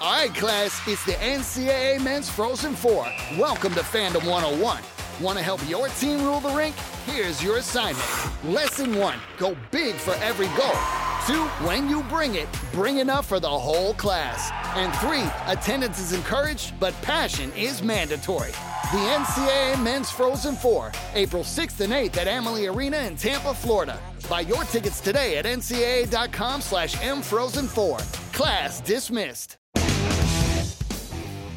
All 0.00 0.12
right, 0.12 0.32
class, 0.34 0.80
it's 0.86 1.04
the 1.04 1.12
NCAA 1.12 2.02
Men's 2.02 2.30
Frozen 2.30 2.74
Four. 2.76 3.06
Welcome 3.36 3.74
to 3.74 3.80
Fandom 3.80 4.30
101. 4.30 4.82
Want 5.20 5.36
to 5.36 5.42
help 5.42 5.60
your 5.68 5.88
team 5.88 6.22
rule 6.22 6.38
the 6.38 6.50
rink? 6.50 6.76
Here's 7.04 7.42
your 7.42 7.56
assignment. 7.56 8.06
Lesson 8.44 8.96
one 8.96 9.18
go 9.36 9.56
big 9.72 9.96
for 9.96 10.14
every 10.22 10.46
goal. 10.56 10.78
Two, 11.26 11.44
when 11.66 11.88
you 11.88 12.04
bring 12.04 12.36
it, 12.36 12.48
bring 12.72 12.98
enough 12.98 13.26
for 13.26 13.40
the 13.40 13.48
whole 13.48 13.94
class. 13.94 14.50
And 14.76 14.94
three, 14.96 15.28
attendance 15.52 15.98
is 15.98 16.12
encouraged, 16.12 16.78
but 16.78 16.94
passion 17.02 17.52
is 17.54 17.82
mandatory. 17.82 18.52
The 18.92 18.98
NCAA 18.98 19.82
Men's 19.82 20.10
Frozen 20.10 20.54
Four, 20.54 20.92
April 21.14 21.42
6th 21.42 21.80
and 21.80 21.92
8th 21.92 22.16
at 22.16 22.28
Amalie 22.28 22.68
Arena 22.68 22.98
in 22.98 23.16
Tampa, 23.16 23.52
Florida. 23.52 23.98
Buy 24.30 24.40
your 24.42 24.62
tickets 24.64 25.00
today 25.00 25.36
at 25.36 25.44
ncaa.com 25.44 26.60
slash 26.60 26.94
mfrozen4. 26.94 28.32
Class 28.32 28.80
dismissed. 28.80 29.57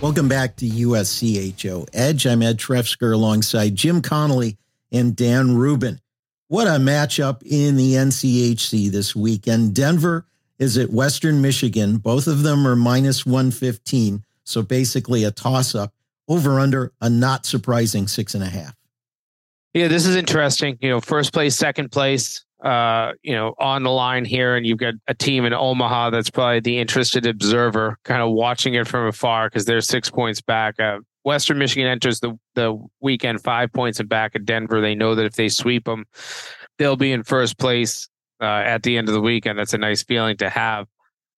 Welcome 0.01 0.27
back 0.27 0.55
to 0.55 0.65
USCHO 0.67 1.87
Edge. 1.93 2.25
I'm 2.25 2.41
Ed 2.41 2.57
Trefzger 2.57 3.13
alongside 3.13 3.75
Jim 3.75 4.01
Connolly 4.01 4.57
and 4.91 5.15
Dan 5.15 5.55
Rubin. 5.55 6.01
What 6.47 6.65
a 6.65 6.71
matchup 6.71 7.43
in 7.45 7.77
the 7.77 7.93
NCHC 7.93 8.89
this 8.89 9.15
weekend. 9.15 9.75
Denver 9.75 10.25
is 10.57 10.75
at 10.79 10.89
Western 10.89 11.39
Michigan. 11.39 11.97
Both 11.97 12.25
of 12.25 12.41
them 12.41 12.67
are 12.67 12.75
minus 12.75 13.27
115. 13.27 14.25
So 14.43 14.63
basically 14.63 15.23
a 15.23 15.29
toss 15.29 15.75
up 15.75 15.93
over 16.27 16.59
under 16.59 16.91
a 16.99 17.07
not 17.07 17.45
surprising 17.45 18.07
six 18.07 18.33
and 18.33 18.43
a 18.43 18.49
half. 18.49 18.75
Yeah, 19.75 19.87
this 19.87 20.07
is 20.07 20.15
interesting. 20.15 20.79
You 20.81 20.89
know, 20.89 20.99
first 20.99 21.31
place, 21.31 21.55
second 21.55 21.91
place. 21.91 22.43
Uh, 22.61 23.13
you 23.23 23.33
know, 23.33 23.55
on 23.59 23.83
the 23.83 23.89
line 23.89 24.23
here, 24.23 24.55
and 24.55 24.65
you've 24.65 24.77
got 24.77 24.93
a 25.07 25.13
team 25.13 25.45
in 25.45 25.53
Omaha 25.53 26.11
that's 26.11 26.29
probably 26.29 26.59
the 26.59 26.77
interested 26.77 27.25
observer, 27.25 27.97
kind 28.03 28.21
of 28.21 28.31
watching 28.31 28.75
it 28.75 28.87
from 28.87 29.07
afar 29.07 29.47
because 29.47 29.65
they're 29.65 29.81
six 29.81 30.09
points 30.11 30.41
back. 30.41 30.79
Uh, 30.79 30.99
Western 31.23 31.57
Michigan 31.57 31.87
enters 31.87 32.19
the 32.19 32.37
the 32.55 32.77
weekend 32.99 33.43
five 33.43 33.73
points 33.73 33.99
and 33.99 34.07
back 34.07 34.35
at 34.35 34.45
Denver. 34.45 34.79
They 34.79 34.95
know 34.95 35.15
that 35.15 35.25
if 35.25 35.33
they 35.33 35.49
sweep 35.49 35.85
them, 35.85 36.05
they'll 36.77 36.95
be 36.95 37.11
in 37.11 37.23
first 37.23 37.57
place 37.57 38.07
uh, 38.39 38.45
at 38.45 38.83
the 38.83 38.97
end 38.97 39.07
of 39.07 39.15
the 39.15 39.21
weekend. 39.21 39.57
That's 39.57 39.73
a 39.73 39.79
nice 39.79 40.03
feeling 40.03 40.37
to 40.37 40.49
have, 40.49 40.87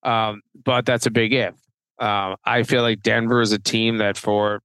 um, 0.03 0.41
but 0.65 0.85
that's 0.85 1.05
a 1.05 1.11
big 1.11 1.33
if. 1.33 1.55
Uh, 1.99 2.35
I 2.43 2.63
feel 2.63 2.81
like 2.81 3.01
Denver 3.01 3.39
is 3.39 3.53
a 3.53 3.59
team 3.59 3.97
that 3.99 4.17
for 4.17 4.61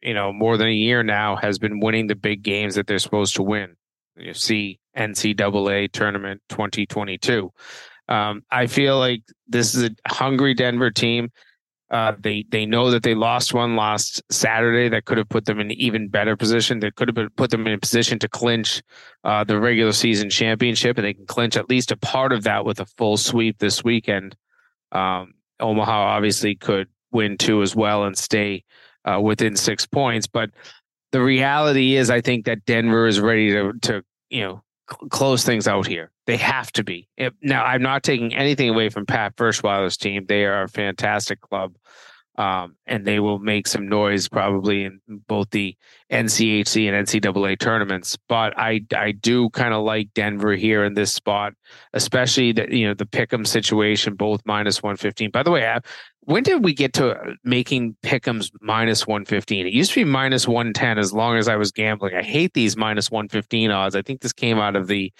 you 0.00 0.14
know 0.14 0.32
more 0.32 0.56
than 0.56 0.66
a 0.66 0.72
year 0.72 1.04
now 1.04 1.36
has 1.36 1.60
been 1.60 1.78
winning 1.78 2.08
the 2.08 2.16
big 2.16 2.42
games 2.42 2.74
that 2.74 2.88
they're 2.88 2.98
supposed 2.98 3.36
to 3.36 3.42
win. 3.44 3.76
You 4.16 4.34
see 4.34 4.80
NCAA 4.96 5.90
tournament 5.92 6.40
2022. 6.48 7.50
Um, 8.08 8.42
I 8.50 8.66
feel 8.66 8.98
like 8.98 9.22
this 9.46 9.74
is 9.74 9.84
a 9.84 9.90
hungry 10.12 10.54
Denver 10.54 10.90
team. 10.90 11.30
Uh, 11.90 12.14
they 12.18 12.44
they 12.48 12.64
know 12.64 12.90
that 12.90 13.02
they 13.02 13.14
lost 13.14 13.52
one 13.52 13.76
last 13.76 14.22
Saturday 14.30 14.88
that 14.88 15.04
could 15.04 15.18
have 15.18 15.28
put 15.28 15.44
them 15.44 15.60
in 15.60 15.70
an 15.70 15.76
even 15.78 16.08
better 16.08 16.36
position. 16.36 16.80
That 16.80 16.94
could 16.94 17.14
have 17.14 17.36
put 17.36 17.50
them 17.50 17.66
in 17.66 17.74
a 17.74 17.78
position 17.78 18.18
to 18.20 18.28
clinch 18.28 18.82
uh, 19.24 19.44
the 19.44 19.60
regular 19.60 19.92
season 19.92 20.30
championship, 20.30 20.96
and 20.96 21.04
they 21.06 21.12
can 21.12 21.26
clinch 21.26 21.54
at 21.54 21.68
least 21.68 21.92
a 21.92 21.96
part 21.98 22.32
of 22.32 22.44
that 22.44 22.64
with 22.64 22.80
a 22.80 22.86
full 22.86 23.18
sweep 23.18 23.58
this 23.58 23.84
weekend. 23.84 24.34
Um, 24.90 25.34
Omaha 25.60 25.92
obviously 25.92 26.54
could 26.54 26.88
win 27.12 27.36
two 27.36 27.60
as 27.60 27.76
well 27.76 28.04
and 28.04 28.16
stay 28.16 28.64
uh, 29.04 29.20
within 29.20 29.54
six 29.54 29.84
points, 29.86 30.26
but 30.26 30.50
the 31.12 31.22
reality 31.22 31.96
is, 31.96 32.10
I 32.10 32.22
think 32.22 32.46
that 32.46 32.64
Denver 32.64 33.06
is 33.06 33.20
ready 33.20 33.50
to 33.50 33.74
to 33.82 34.02
you 34.30 34.40
know 34.40 34.62
close 34.86 35.44
things 35.44 35.66
out 35.68 35.86
here. 35.86 36.10
They 36.26 36.36
have 36.36 36.70
to 36.72 36.84
be. 36.84 37.08
Now, 37.42 37.64
I'm 37.64 37.82
not 37.82 38.02
taking 38.02 38.34
anything 38.34 38.68
away 38.68 38.88
from 38.88 39.06
Pat 39.06 39.36
Ferschweiler's 39.36 39.96
team. 39.96 40.26
They 40.26 40.44
are 40.44 40.62
a 40.62 40.68
fantastic 40.68 41.40
club, 41.40 41.74
um, 42.36 42.76
and 42.86 43.04
they 43.04 43.20
will 43.20 43.38
make 43.38 43.66
some 43.66 43.86
noise 43.86 44.28
probably 44.28 44.84
in 44.84 45.00
both 45.28 45.50
the 45.50 45.76
NCHC 46.10 46.90
and 46.90 47.06
NCAA 47.06 47.58
tournaments. 47.58 48.16
But 48.28 48.58
I 48.58 48.80
I 48.96 49.12
do 49.12 49.50
kind 49.50 49.74
of 49.74 49.84
like 49.84 50.14
Denver 50.14 50.54
here 50.56 50.84
in 50.84 50.94
this 50.94 51.12
spot, 51.12 51.52
especially 51.92 52.52
the 52.52 52.74
you 52.74 52.86
know 52.86 52.94
the 52.94 53.06
Pick'em 53.06 53.46
situation, 53.46 54.14
both 54.14 54.40
minus 54.46 54.82
one 54.82 54.96
fifteen. 54.96 55.30
By 55.30 55.42
the 55.42 55.50
way, 55.50 55.66
I, 55.66 55.80
when 56.24 56.42
did 56.42 56.64
we 56.64 56.72
get 56.72 56.92
to 56.94 57.34
making 57.44 57.96
Pick'ems 58.02 58.50
minus 58.60 59.06
115? 59.08 59.66
It 59.66 59.72
used 59.72 59.92
to 59.92 60.00
be 60.00 60.04
minus 60.04 60.46
110 60.46 60.98
as 60.98 61.12
long 61.12 61.36
as 61.36 61.48
I 61.48 61.56
was 61.56 61.72
gambling. 61.72 62.14
I 62.14 62.22
hate 62.22 62.54
these 62.54 62.76
minus 62.76 63.10
115 63.10 63.72
odds. 63.72 63.96
I 63.96 64.02
think 64.02 64.20
this 64.20 64.32
came 64.32 64.58
out 64.58 64.76
of 64.76 64.86
the 64.86 65.12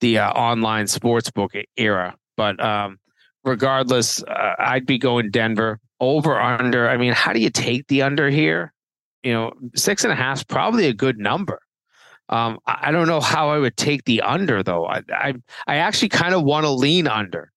the 0.00 0.18
uh, 0.18 0.30
online 0.30 0.86
sports 0.86 1.30
book 1.30 1.52
era. 1.76 2.16
But 2.36 2.62
um, 2.64 2.98
regardless, 3.44 4.22
uh, 4.22 4.54
I'd 4.58 4.86
be 4.86 4.98
going 4.98 5.30
Denver 5.30 5.80
over 6.00 6.40
under. 6.40 6.88
I 6.88 6.96
mean, 6.96 7.12
how 7.12 7.32
do 7.32 7.40
you 7.40 7.50
take 7.50 7.86
the 7.88 8.02
under 8.02 8.30
here? 8.30 8.72
You 9.22 9.32
know, 9.32 9.52
six 9.74 10.04
and 10.04 10.12
a 10.12 10.16
half 10.16 10.38
is 10.38 10.44
probably 10.44 10.86
a 10.86 10.92
good 10.92 11.18
number. 11.18 11.60
Um, 12.28 12.58
I 12.66 12.92
don't 12.92 13.08
know 13.08 13.20
how 13.20 13.48
I 13.48 13.58
would 13.58 13.76
take 13.76 14.04
the 14.04 14.20
under 14.20 14.62
though. 14.62 14.86
I 14.86 15.02
I, 15.10 15.34
I 15.66 15.76
actually 15.76 16.10
kind 16.10 16.34
of 16.34 16.42
want 16.44 16.64
to 16.64 16.70
lean 16.70 17.06
under, 17.06 17.52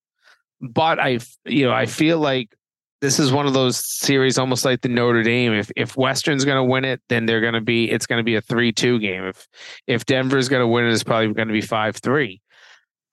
but 0.61 0.99
I 0.99 1.19
you 1.45 1.65
know 1.65 1.73
I 1.73 1.85
feel 1.85 2.19
like 2.19 2.55
this 3.01 3.19
is 3.19 3.33
one 3.33 3.47
of 3.47 3.53
those 3.53 3.83
series 3.83 4.37
almost 4.37 4.63
like 4.63 4.81
the 4.81 4.87
Notre 4.87 5.23
Dame. 5.23 5.53
If 5.53 5.71
if 5.75 5.97
Western's 5.97 6.45
going 6.45 6.57
to 6.57 6.63
win 6.63 6.85
it, 6.85 7.01
then 7.09 7.25
they're 7.25 7.41
going 7.41 7.55
to 7.55 7.61
be 7.61 7.91
it's 7.91 8.05
going 8.05 8.19
to 8.19 8.23
be 8.23 8.35
a 8.35 8.41
three 8.41 8.71
two 8.71 8.99
game. 8.99 9.25
If 9.25 9.47
if 9.87 10.05
Denver's 10.05 10.47
going 10.47 10.61
to 10.61 10.67
win 10.67 10.85
it, 10.85 10.93
it's 10.93 11.03
probably 11.03 11.33
going 11.33 11.47
to 11.47 11.53
be 11.53 11.61
five 11.61 11.97
three. 11.97 12.41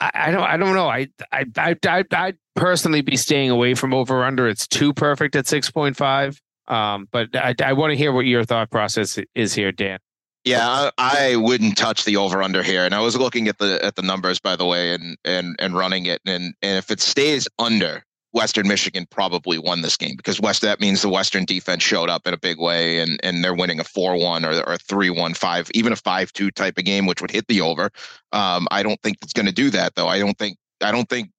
I, 0.01 0.31
don't 0.31 0.43
I 0.43 0.57
don't 0.57 0.75
know. 0.75 0.89
I 0.89 1.09
I 1.33 1.45
I 1.57 1.77
I 1.87 2.05
I'd 2.13 2.39
personally 2.55 3.01
be 3.01 3.17
staying 3.17 3.51
away 3.51 3.75
from 3.75 3.93
over 3.93 4.25
under. 4.25 4.49
It's 4.49 4.67
too 4.67 4.93
perfect 4.93 5.35
at 5.37 5.47
six 5.47 5.71
point 5.71 5.97
five. 5.97 6.41
Um, 6.69 7.09
but 7.11 7.35
I 7.35 7.55
I 7.63 7.73
want 7.73 7.91
to 7.91 7.97
hear 7.97 8.13
what 8.13 8.27
your 8.27 8.45
thought 8.45 8.71
process 8.71 9.19
is 9.35 9.55
here, 9.55 9.73
Dan. 9.73 9.99
Yeah, 10.45 10.91
I, 10.97 11.33
I 11.33 11.37
wouldn't 11.37 11.77
touch 11.77 12.05
the 12.05 12.17
over 12.17 12.43
under 12.43 12.63
here. 12.63 12.85
And 12.85 12.95
I 12.95 13.01
was 13.01 13.17
looking 13.17 13.49
at 13.49 13.59
the 13.59 13.85
at 13.85 13.97
the 13.97 14.03
numbers 14.03 14.39
by 14.39 14.57
the 14.57 14.67
way, 14.67 14.95
and 14.95 15.17
and 15.25 15.57
and 15.59 15.77
running 15.77 16.07
it, 16.07 16.21
and 16.25 16.55
and 16.63 16.79
if 16.79 16.91
it 16.91 17.01
stays 17.01 17.49
under, 17.59 18.05
Western 18.33 18.69
Michigan 18.69 19.07
probably 19.11 19.59
won 19.59 19.81
this 19.81 19.97
game 19.97 20.15
because 20.17 20.41
West 20.41 20.63
that 20.63 20.81
means 20.81 21.01
the 21.01 21.09
Western 21.09 21.45
defense 21.45 21.83
showed 21.83 22.11
up 22.11 22.27
in 22.27 22.35
a 22.35 22.39
big 22.39 22.59
way 22.59 22.99
and 22.99 23.19
and 23.23 23.43
they're 23.43 23.55
winning 23.55 23.81
a 23.81 23.85
4-1 23.85 24.45
or 24.45 24.71
or 24.71 24.77
3-1 24.77 25.37
5 25.37 25.71
even 25.75 25.93
a 25.93 25.97
5-2 25.97 26.53
type 26.53 26.77
of 26.79 26.85
game 26.85 27.07
which 27.07 27.23
would 27.23 27.31
hit 27.31 27.47
the 27.49 27.61
over. 27.61 27.91
Um, 28.33 28.69
I 28.71 28.83
don't 28.83 29.01
think 29.03 29.19
it's 29.23 29.33
going 29.33 29.47
to 29.47 29.53
do 29.53 29.71
that 29.71 29.95
though. 29.95 30.09
I 30.09 30.19
don't 30.19 30.37
think 30.39 30.59
I 30.83 30.93
don't 30.93 31.09
think 31.09 31.31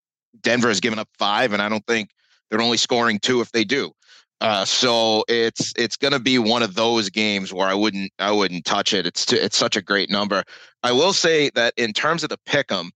Denver 0.41 0.69
has 0.69 0.79
given 0.79 0.99
up 0.99 1.09
5 1.17 1.53
and 1.53 1.61
I 1.61 1.69
don't 1.69 1.85
think 1.85 2.09
they're 2.49 2.61
only 2.61 2.77
scoring 2.77 3.19
2 3.19 3.41
if 3.41 3.51
they 3.51 3.63
do. 3.63 3.91
Uh, 4.41 4.63
so 4.63 5.23
it's 5.27 5.73
it's 5.77 5.97
going 5.97 6.13
to 6.13 6.19
be 6.19 6.39
one 6.39 6.63
of 6.63 6.75
those 6.75 7.09
games 7.09 7.53
where 7.53 7.67
I 7.67 7.73
wouldn't 7.73 8.11
I 8.19 8.31
wouldn't 8.31 8.65
touch 8.65 8.93
it. 8.93 9.05
It's 9.05 9.31
it's 9.33 9.57
such 9.57 9.75
a 9.75 9.81
great 9.81 10.09
number. 10.09 10.43
I 10.81 10.93
will 10.93 11.13
say 11.13 11.49
that 11.55 11.73
in 11.75 11.91
terms 11.91 12.23
of 12.23 12.29
the 12.29 12.37
pick'em, 12.47 12.91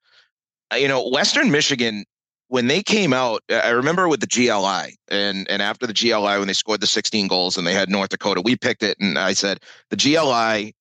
you 0.74 0.88
know, 0.88 1.06
Western 1.10 1.52
Michigan 1.52 2.06
when 2.54 2.68
they 2.68 2.84
came 2.84 3.14
out, 3.14 3.42
I 3.50 3.70
remember 3.70 4.08
with 4.08 4.20
the 4.20 4.28
GLI 4.28 4.96
and 5.10 5.50
and 5.50 5.60
after 5.60 5.88
the 5.88 5.94
GLI 5.94 6.38
when 6.38 6.46
they 6.46 6.54
scored 6.54 6.82
the 6.82 6.88
16 6.88 7.28
goals 7.28 7.58
and 7.58 7.66
they 7.66 7.74
had 7.74 7.90
North 7.90 8.10
Dakota, 8.10 8.42
we 8.42 8.56
picked 8.56 8.84
it 8.84 8.96
and 9.00 9.18
I 9.18 9.34
said 9.34 9.60
the 9.90 9.96
GLI 9.96 10.76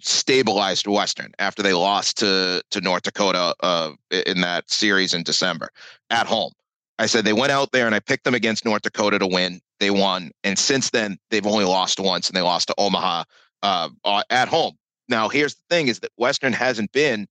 stabilized 0.00 0.86
Western 0.86 1.32
after 1.40 1.60
they 1.60 1.72
lost 1.72 2.18
to 2.18 2.62
to 2.70 2.80
North 2.80 3.02
Dakota 3.02 3.52
uh, 3.64 3.90
in 4.12 4.42
that 4.42 4.70
series 4.70 5.12
in 5.12 5.24
December 5.24 5.70
at 6.10 6.28
home. 6.28 6.52
I 7.00 7.06
said 7.06 7.24
they 7.24 7.32
went 7.32 7.50
out 7.50 7.72
there 7.72 7.86
and 7.86 7.96
I 7.96 7.98
picked 7.98 8.22
them 8.22 8.36
against 8.36 8.64
North 8.64 8.82
Dakota 8.82 9.18
to 9.18 9.26
win. 9.26 9.60
They 9.80 9.90
won, 9.90 10.30
and 10.44 10.56
since 10.56 10.90
then 10.90 11.18
they've 11.30 11.44
only 11.44 11.64
lost 11.64 11.98
once, 11.98 12.28
and 12.28 12.36
they 12.36 12.42
lost 12.42 12.68
to 12.68 12.76
Omaha 12.78 13.24
uh, 13.64 13.88
at 14.30 14.46
home. 14.46 14.74
Now 15.08 15.28
here's 15.28 15.56
the 15.56 15.64
thing: 15.68 15.88
is 15.88 15.98
that 15.98 16.12
Western 16.16 16.52
hasn't 16.52 16.92
been 16.92 17.26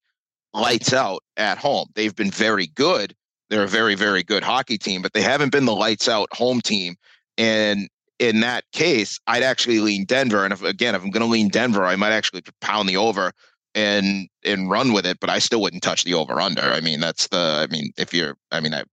lights 0.53 0.91
out 0.91 1.23
at 1.37 1.57
home. 1.57 1.87
They've 1.95 2.13
been 2.13 2.31
very 2.31 2.67
good, 2.67 3.15
they're 3.51 3.63
a 3.63 3.67
very, 3.67 3.95
very 3.95 4.23
good 4.23 4.43
hockey 4.43 4.77
team, 4.77 5.01
but 5.01 5.11
they 5.13 5.21
haven't 5.21 5.51
been 5.51 5.65
the 5.65 5.75
lights 5.75 6.07
out 6.07 6.29
home 6.33 6.61
team. 6.61 6.95
And 7.37 7.89
in 8.17 8.39
that 8.39 8.63
case, 8.71 9.19
I'd 9.27 9.43
actually 9.43 9.79
lean 9.79 10.05
Denver. 10.05 10.45
And 10.45 10.53
if 10.53 10.63
again, 10.63 10.95
if 10.95 11.03
I'm 11.03 11.11
going 11.11 11.25
to 11.25 11.29
lean 11.29 11.49
Denver, 11.49 11.85
I 11.85 11.97
might 11.97 12.13
actually 12.13 12.43
pound 12.61 12.87
the 12.87 12.95
over 12.95 13.33
and 13.75 14.29
and 14.45 14.69
run 14.69 14.93
with 14.93 15.05
it. 15.05 15.19
But 15.19 15.29
I 15.29 15.39
still 15.39 15.61
wouldn't 15.61 15.83
touch 15.83 16.05
the 16.05 16.13
over 16.13 16.39
under. 16.39 16.61
I 16.61 16.79
mean, 16.79 17.01
that's 17.01 17.27
the. 17.27 17.37
I 17.37 17.71
mean, 17.71 17.91
if 17.97 18.13
you're, 18.13 18.37
I 18.51 18.61
mean, 18.61 18.73
I, 18.73 18.83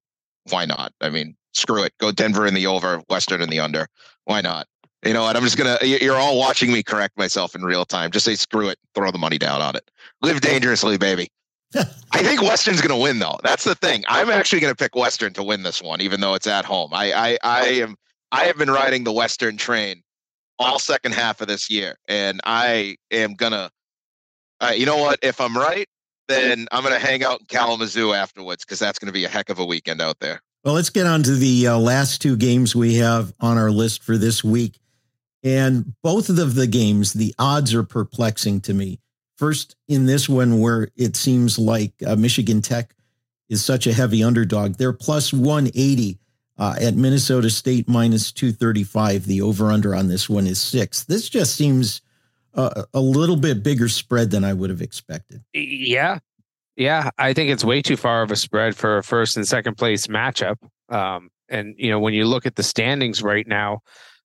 why 0.51 0.67
not? 0.67 0.93
I 1.01 1.09
mean, 1.09 1.37
screw 1.55 1.85
it. 1.85 1.93
Go 2.01 2.11
Denver 2.11 2.45
in 2.45 2.55
the 2.55 2.67
over, 2.67 3.01
Western 3.09 3.41
in 3.41 3.51
the 3.51 3.61
under. 3.61 3.87
Why 4.25 4.41
not? 4.41 4.67
You 5.05 5.13
know 5.13 5.23
what? 5.23 5.37
I'm 5.37 5.45
just 5.45 5.57
gonna. 5.57 5.79
You're 5.83 6.17
all 6.17 6.37
watching 6.37 6.73
me 6.73 6.83
correct 6.83 7.17
myself 7.17 7.55
in 7.55 7.63
real 7.63 7.85
time. 7.85 8.11
Just 8.11 8.25
say 8.25 8.35
screw 8.35 8.69
it. 8.69 8.79
Throw 8.97 9.13
the 9.13 9.19
money 9.19 9.39
down 9.39 9.63
on 9.63 9.77
it. 9.77 9.89
Live 10.21 10.41
dangerously, 10.41 10.99
baby. 10.99 11.29
I 12.13 12.23
think 12.23 12.43
Western's 12.43 12.81
going 12.81 12.97
to 12.97 13.03
win, 13.03 13.19
though. 13.19 13.39
That's 13.43 13.65
the 13.65 13.75
thing. 13.75 14.05
I'm 14.09 14.31
actually 14.31 14.61
going 14.61 14.73
to 14.73 14.77
pick 14.77 14.95
Western 14.95 15.33
to 15.35 15.43
win 15.43 15.63
this 15.63 15.83
one, 15.83 16.01
even 16.01 16.21
though 16.21 16.35
it's 16.35 16.47
at 16.47 16.65
home. 16.65 16.91
I, 16.93 17.13
I, 17.13 17.39
I 17.43 17.67
am. 17.69 17.97
I 18.31 18.45
have 18.45 18.59
been 18.59 18.71
riding 18.71 19.05
the 19.05 19.13
Western 19.13 19.57
train 19.57 20.03
all 20.59 20.79
second 20.79 21.13
half 21.13 21.41
of 21.41 21.49
this 21.49 21.71
year, 21.71 21.97
and 22.09 22.41
I 22.45 22.97
am 23.11 23.35
gonna. 23.35 23.71
Uh, 24.61 24.73
you 24.75 24.87
know 24.87 24.97
what? 24.97 25.19
If 25.23 25.41
I'm 25.41 25.57
right, 25.57 25.89
then 26.27 26.67
I'm 26.73 26.83
gonna 26.83 26.99
hang 26.99 27.25
out 27.25 27.41
in 27.41 27.47
Kalamazoo 27.47 28.13
afterwards 28.13 28.65
because 28.65 28.79
that's 28.79 28.99
gonna 28.99 29.13
be 29.13 29.25
a 29.25 29.29
heck 29.29 29.51
of 29.51 29.59
a 29.59 29.65
weekend 29.65 30.01
out 30.01 30.19
there. 30.21 30.43
Well, 30.65 30.75
let's 30.75 30.91
get 30.91 31.07
on 31.07 31.23
to 31.23 31.35
the 31.35 31.69
uh, 31.69 31.79
last 31.79 32.21
two 32.21 32.37
games 32.37 32.75
we 32.75 32.97
have 32.97 33.33
on 33.41 33.57
our 33.57 33.71
list 33.71 34.03
for 34.03 34.19
this 34.19 34.43
week, 34.43 34.79
and 35.43 35.95
both 36.03 36.29
of 36.29 36.55
the 36.55 36.67
games, 36.67 37.13
the 37.13 37.35
odds 37.39 37.73
are 37.73 37.85
perplexing 37.85 38.61
to 38.63 38.75
me. 38.75 39.01
First, 39.39 39.77
in 39.87 40.07
this 40.07 40.29
one, 40.29 40.59
where 40.59 40.89
it 40.97 41.15
seems 41.15 41.59
like 41.59 41.93
uh, 42.05 42.17
Michigan 42.17 42.61
Tech 42.61 42.95
is 43.49 43.65
such 43.65 43.87
a 43.87 43.93
heavy 43.93 44.23
underdog, 44.23 44.75
they're 44.75 44.93
plus 44.93 45.33
180 45.33 46.19
uh, 46.59 46.75
at 46.81 46.97
Minnesota 46.97 47.49
State 47.49 47.89
minus 47.89 48.33
235. 48.33 49.27
The 49.27 49.41
over 49.41 49.71
under 49.71 49.95
on 49.95 50.09
this 50.09 50.29
one 50.29 50.49
is 50.49 50.61
six. 50.61 51.05
This 51.05 51.29
just 51.29 51.55
seems 51.55 52.03
a 52.55 53.01
little 53.01 53.37
bit 53.37 53.63
bigger 53.63 53.89
spread 53.89 54.33
than 54.33 54.43
I 54.43 54.53
would 54.53 54.71
have 54.71 54.83
expected. 54.83 55.45
Yeah. 55.55 56.19
Yeah. 56.77 57.11
I 57.17 57.33
think 57.33 57.51
it's 57.51 57.65
way 57.65 57.83
too 57.83 57.97
far 57.97 58.23
of 58.23 58.33
a 58.33 58.37
spread 58.37 58.75
for 58.75 58.99
a 58.99 59.05
first 59.05 59.37
and 59.37 59.47
second 59.47 59.77
place 59.77 60.09
matchup. 60.09 60.57
Um, 60.89 61.31
and, 61.49 61.77
you 61.79 61.91
know, 61.91 62.01
when 62.01 62.15
you 62.15 62.25
look 62.25 62.47
at 62.47 62.57
the 62.57 62.65
standings 62.65 63.23
right 63.23 63.47
now, 63.47 63.83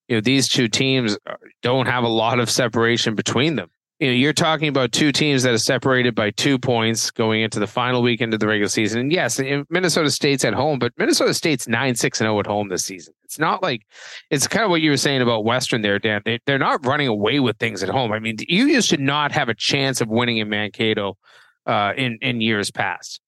you 0.08 0.18
know, 0.18 0.22
these 0.22 0.48
two 0.48 0.68
teams 0.68 1.16
uh, 1.28 1.36
don't 1.62 1.86
have 1.86 2.04
a 2.04 2.10
lot 2.10 2.40
of 2.40 2.50
separation 2.50 3.14
between 3.14 3.56
them 3.56 3.70
you 4.04 4.10
know, 4.10 4.16
you're 4.16 4.34
talking 4.34 4.68
about 4.68 4.92
two 4.92 5.14
teams 5.14 5.44
that 5.44 5.54
are 5.54 5.58
separated 5.58 6.14
by 6.14 6.30
two 6.32 6.60
points 6.60 7.10
going 7.10 7.42
into 7.42 7.58
the 7.58 7.68
final 7.68 8.02
weekend 8.02 8.34
of 8.34 8.42
the 8.42 8.48
regular 8.48 8.68
season. 8.68 9.00
And 9.00 9.14
yes, 9.14 9.40
Minnesota 9.70 10.12
State's 10.12 10.44
at 10.44 10.54
home, 10.54 10.78
but 10.78 10.92
Minnesota 10.98 11.34
State's 11.34 11.70
nine 11.70 11.96
six 11.96 12.20
and 12.20 12.26
zero 12.26 12.36
oh 12.36 12.40
at 12.42 12.46
home 12.46 12.68
this 12.68 12.84
season. 12.84 13.14
It's 13.24 13.40
not 13.40 13.64
like 13.64 13.84
it's 14.30 14.46
kind 14.46 14.66
of 14.66 14.70
what 14.70 14.82
you 14.82 14.90
were 14.90 14.98
saying 14.98 15.22
about 15.22 15.46
Western 15.46 15.84
there, 15.84 16.00
Dan. 16.00 16.22
They, 16.26 16.40
they're 16.46 16.60
not 16.60 16.86
running 16.86 17.08
away 17.08 17.40
with 17.40 17.58
things 17.60 17.82
at 17.82 17.88
home. 17.88 18.12
I 18.12 18.20
mean, 18.20 18.36
you 18.50 18.66
used 18.66 18.90
to 18.90 18.98
not 18.98 19.32
have 19.32 19.48
a 19.48 19.54
chance 19.56 20.02
of 20.02 20.10
winning 20.10 20.36
in 20.36 20.50
Mankato 20.50 21.18
uh, 21.66 21.94
in 21.96 22.18
in 22.22 22.42
years 22.42 22.72
past. 22.72 23.22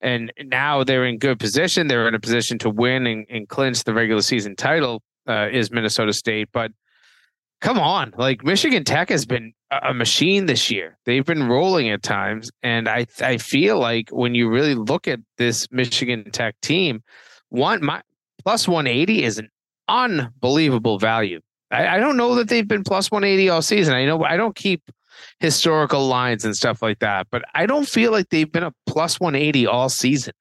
And 0.00 0.32
now 0.42 0.84
they're 0.84 1.04
in 1.04 1.18
good 1.18 1.38
position. 1.38 1.88
They're 1.88 2.08
in 2.08 2.14
a 2.14 2.20
position 2.20 2.58
to 2.60 2.70
win 2.70 3.06
and, 3.06 3.26
and 3.28 3.46
clinch 3.46 3.84
the 3.84 3.92
regular 3.92 4.22
season 4.22 4.56
title. 4.56 5.02
Uh, 5.26 5.48
is 5.50 5.70
Minnesota 5.70 6.12
State, 6.12 6.48
but 6.52 6.70
come 7.62 7.78
on, 7.78 8.12
like 8.18 8.44
Michigan 8.44 8.84
Tech 8.84 9.08
has 9.08 9.24
been 9.24 9.54
a 9.82 9.94
machine 9.94 10.46
this 10.46 10.70
year. 10.70 10.98
They've 11.04 11.24
been 11.24 11.48
rolling 11.48 11.90
at 11.90 12.02
times, 12.02 12.50
and 12.62 12.88
I 12.88 13.06
I 13.20 13.38
feel 13.38 13.78
like 13.78 14.10
when 14.10 14.34
you 14.34 14.48
really 14.48 14.74
look 14.74 15.08
at 15.08 15.20
this 15.38 15.68
Michigan 15.70 16.30
Tech 16.30 16.60
team, 16.60 17.02
one 17.48 17.84
my 17.84 18.02
plus 18.42 18.68
one 18.68 18.86
eighty 18.86 19.24
is 19.24 19.38
an 19.38 19.50
unbelievable 19.88 20.98
value. 20.98 21.40
I, 21.70 21.96
I 21.96 21.98
don't 21.98 22.16
know 22.16 22.34
that 22.36 22.48
they've 22.48 22.66
been 22.66 22.84
plus 22.84 23.10
one 23.10 23.24
eighty 23.24 23.48
all 23.48 23.62
season. 23.62 23.94
I 23.94 24.04
know 24.04 24.22
I 24.24 24.36
don't 24.36 24.54
keep 24.54 24.82
historical 25.40 26.06
lines 26.06 26.44
and 26.44 26.56
stuff 26.56 26.82
like 26.82 26.98
that. 27.00 27.26
But 27.30 27.42
I 27.54 27.66
don't 27.66 27.88
feel 27.88 28.12
like 28.12 28.28
they've 28.30 28.50
been 28.50 28.62
a 28.62 28.72
plus 28.86 29.20
180 29.20 29.66
all 29.66 29.88
season, 29.88 30.34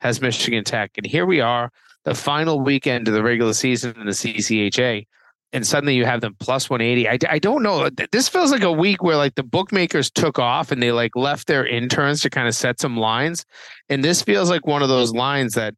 has 0.00 0.20
Michigan 0.20 0.64
Tech. 0.64 0.92
And 0.96 1.06
here 1.06 1.26
we 1.26 1.40
are, 1.40 1.70
the 2.04 2.14
final 2.14 2.60
weekend 2.60 3.08
of 3.08 3.14
the 3.14 3.22
regular 3.22 3.52
season 3.52 3.94
in 3.98 4.06
the 4.06 4.12
CCHA. 4.12 5.06
And 5.52 5.66
suddenly 5.66 5.94
you 5.94 6.04
have 6.04 6.20
them 6.20 6.36
plus 6.40 6.68
180. 6.68 7.08
I, 7.08 7.18
I 7.32 7.38
don't 7.38 7.62
know. 7.62 7.88
This 8.12 8.28
feels 8.28 8.50
like 8.50 8.62
a 8.62 8.72
week 8.72 9.02
where 9.02 9.16
like 9.16 9.34
the 9.34 9.42
bookmakers 9.42 10.10
took 10.10 10.38
off 10.38 10.70
and 10.70 10.82
they 10.82 10.92
like 10.92 11.16
left 11.16 11.46
their 11.46 11.66
interns 11.66 12.20
to 12.22 12.30
kind 12.30 12.46
of 12.46 12.54
set 12.54 12.80
some 12.80 12.98
lines. 12.98 13.46
And 13.88 14.04
this 14.04 14.20
feels 14.20 14.50
like 14.50 14.66
one 14.66 14.82
of 14.82 14.90
those 14.90 15.12
lines 15.12 15.54
that 15.54 15.74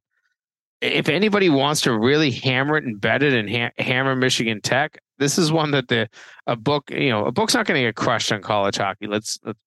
if 0.81 1.09
anybody 1.09 1.51
wants 1.51 1.83
to 1.83 1.97
really 1.97 2.33
hammer 2.33 2.77
it 2.77 2.85
and 2.85 3.01
bet 3.01 3.23
it 3.23 3.33
and 3.33 3.49
ha- 3.49 3.83
hammer 3.83 4.17
Michigan 4.17 4.61
Tech, 4.61 4.99
this 5.19 5.39
is 5.39 5.53
one 5.53 5.71
that 5.71 5.89
the 5.89 6.09
a 6.47 6.57
book, 6.57 6.91
you 6.91 7.11
know, 7.11 7.27
a 7.27 7.33
book's 7.33 7.55
not 7.55 7.67
going 7.67 7.81
to 7.81 7.87
get 7.87 7.95
crushed 7.95 8.33
on 8.33 8.43
college 8.43 8.79
hockey. 8.79 9.07
Let's, 9.07 9.39
let's 9.45 9.59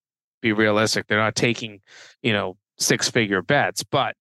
be 0.41 0.51
realistic. 0.51 1.07
They're 1.07 1.17
not 1.17 1.36
taking, 1.36 1.79
you 2.22 2.33
know, 2.33 2.57
six 2.77 3.10
figure 3.10 3.41
bets, 3.41 3.83
but 3.83 4.15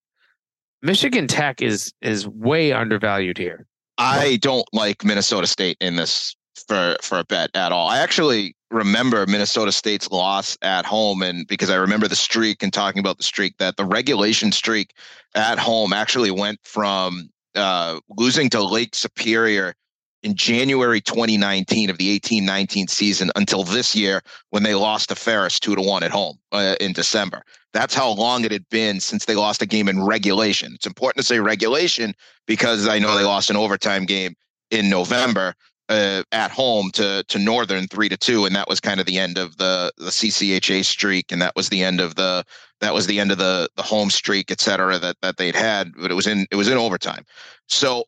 Michigan 0.83 1.29
Tech 1.29 1.63
is 1.63 1.93
is 2.03 2.27
way 2.27 2.73
undervalued 2.73 3.39
here. 3.39 3.67
I 3.99 4.39
don't 4.41 4.67
like 4.73 5.05
Minnesota 5.05 5.47
State 5.47 5.77
in 5.81 5.97
this 5.97 6.35
for 6.67 6.97
for 7.03 7.19
a 7.19 7.25
bet 7.25 7.51
at 7.55 7.73
all. 7.73 7.89
I 7.89 7.99
actually 7.99 8.55
remember 8.71 9.27
Minnesota 9.27 9.73
State's 9.73 10.11
loss 10.11 10.57
at 10.63 10.85
home, 10.85 11.23
and 11.23 11.47
because 11.47 11.71
I 11.71 11.77
remember 11.77 12.09
the 12.09 12.17
streak 12.17 12.63
and 12.63 12.73
talking 12.73 13.01
about 13.01 13.19
the 13.19 13.23
streak, 13.23 13.59
that 13.59 13.77
the 13.77 13.85
regulation 13.85 14.53
streak 14.53 14.95
at 15.35 15.59
home 15.59 15.93
actually 15.93 16.31
went 16.31 16.61
from 16.65 17.31
uh, 17.55 18.01
losing 18.17 18.49
to 18.51 18.63
Lake 18.63 18.95
Superior 18.95 19.75
in 20.23 20.35
January 20.35 21.01
2019 21.01 21.91
of 21.91 21.99
the 21.99 22.19
18-19 22.19 22.89
season 22.89 23.31
until 23.37 23.65
this 23.65 23.95
year 23.95 24.23
when 24.51 24.63
they 24.63 24.75
lost 24.75 25.09
to 25.09 25.15
Ferris 25.15 25.59
two 25.59 25.75
to 25.75 25.83
one 25.83 26.03
at 26.03 26.11
home 26.11 26.39
uh, 26.53 26.77
in 26.81 26.93
December. 26.93 27.43
That's 27.73 27.95
how 27.95 28.11
long 28.11 28.45
it 28.45 28.53
had 28.53 28.69
been 28.69 29.01
since 29.01 29.25
they 29.25 29.35
lost 29.35 29.63
a 29.63 29.67
game 29.67 29.89
in 29.89 30.03
regulation. 30.05 30.73
It's 30.75 30.87
important 30.87 31.23
to 31.23 31.27
say 31.27 31.41
regulation 31.41 32.15
because 32.47 32.87
I 32.87 32.99
know 32.99 33.17
they 33.17 33.25
lost 33.25 33.51
an 33.51 33.57
overtime 33.57 34.05
game 34.05 34.35
in 34.71 34.91
November 34.91 35.55
uh, 35.89 36.23
at 36.33 36.51
home 36.51 36.91
to 36.93 37.25
to 37.29 37.39
Northern 37.39 37.87
three 37.89 38.09
to 38.09 38.17
two, 38.17 38.45
and 38.45 38.55
that 38.55 38.69
was 38.69 38.81
kind 38.81 39.01
of 39.01 39.07
the 39.07 39.19
end 39.19 39.39
of 39.39 39.57
the 39.59 39.93
the 39.99 40.11
CCHA 40.11 40.85
streak, 40.85 41.33
and 41.33 41.43
that 41.43 41.55
was 41.57 41.69
the 41.69 41.83
end 41.83 42.01
of 42.01 42.15
the 42.15 42.45
that 42.81 42.95
was 42.95 43.07
the 43.07 43.21
end 43.21 43.33
of 43.33 43.39
the 43.39 43.69
the 43.77 43.83
home 43.83 44.11
streak, 44.11 44.51
et 44.51 44.61
cetera, 44.61 44.99
that 44.99 45.17
that 45.23 45.37
they'd 45.37 45.55
had. 45.55 45.93
But 45.99 46.11
it 46.11 46.15
was 46.15 46.27
in 46.27 46.47
it 46.51 46.57
was 46.57 46.69
in 46.69 46.79
overtime. 46.79 47.25
So 47.69 48.05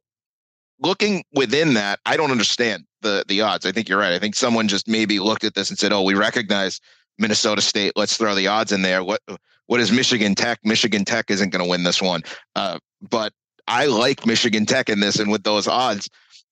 looking 0.80 1.24
within 1.34 1.74
that, 1.74 2.00
I 2.06 2.16
don't 2.16 2.30
understand 2.30 2.84
the 3.02 3.24
the 3.28 3.40
odds. 3.40 3.66
I 3.66 3.72
think 3.72 3.88
you're 3.88 3.98
right. 3.98 4.12
I 4.12 4.18
think 4.18 4.34
someone 4.34 4.68
just 4.68 4.88
maybe 4.88 5.18
looked 5.18 5.44
at 5.44 5.54
this 5.54 5.70
and 5.70 5.78
said, 5.78 5.92
"Oh, 5.92 6.02
we 6.02 6.14
recognize 6.14 6.80
Minnesota 7.18 7.62
State. 7.62 7.92
Let's 7.96 8.16
throw 8.16 8.34
the 8.34 8.46
odds 8.46 8.72
in 8.72 8.82
there." 8.82 9.02
What 9.04 9.20
what 9.66 9.80
is 9.80 9.92
Michigan 9.92 10.34
Tech? 10.34 10.58
Michigan 10.64 11.04
Tech 11.04 11.30
isn't 11.30 11.50
going 11.50 11.64
to 11.64 11.68
win 11.68 11.84
this 11.84 12.02
one, 12.02 12.22
uh, 12.56 12.78
but 13.00 13.32
I 13.68 13.86
like 13.86 14.26
Michigan 14.26 14.66
Tech 14.66 14.88
in 14.88 15.00
this, 15.00 15.18
and 15.18 15.30
with 15.30 15.44
those 15.44 15.66
odds, 15.68 16.08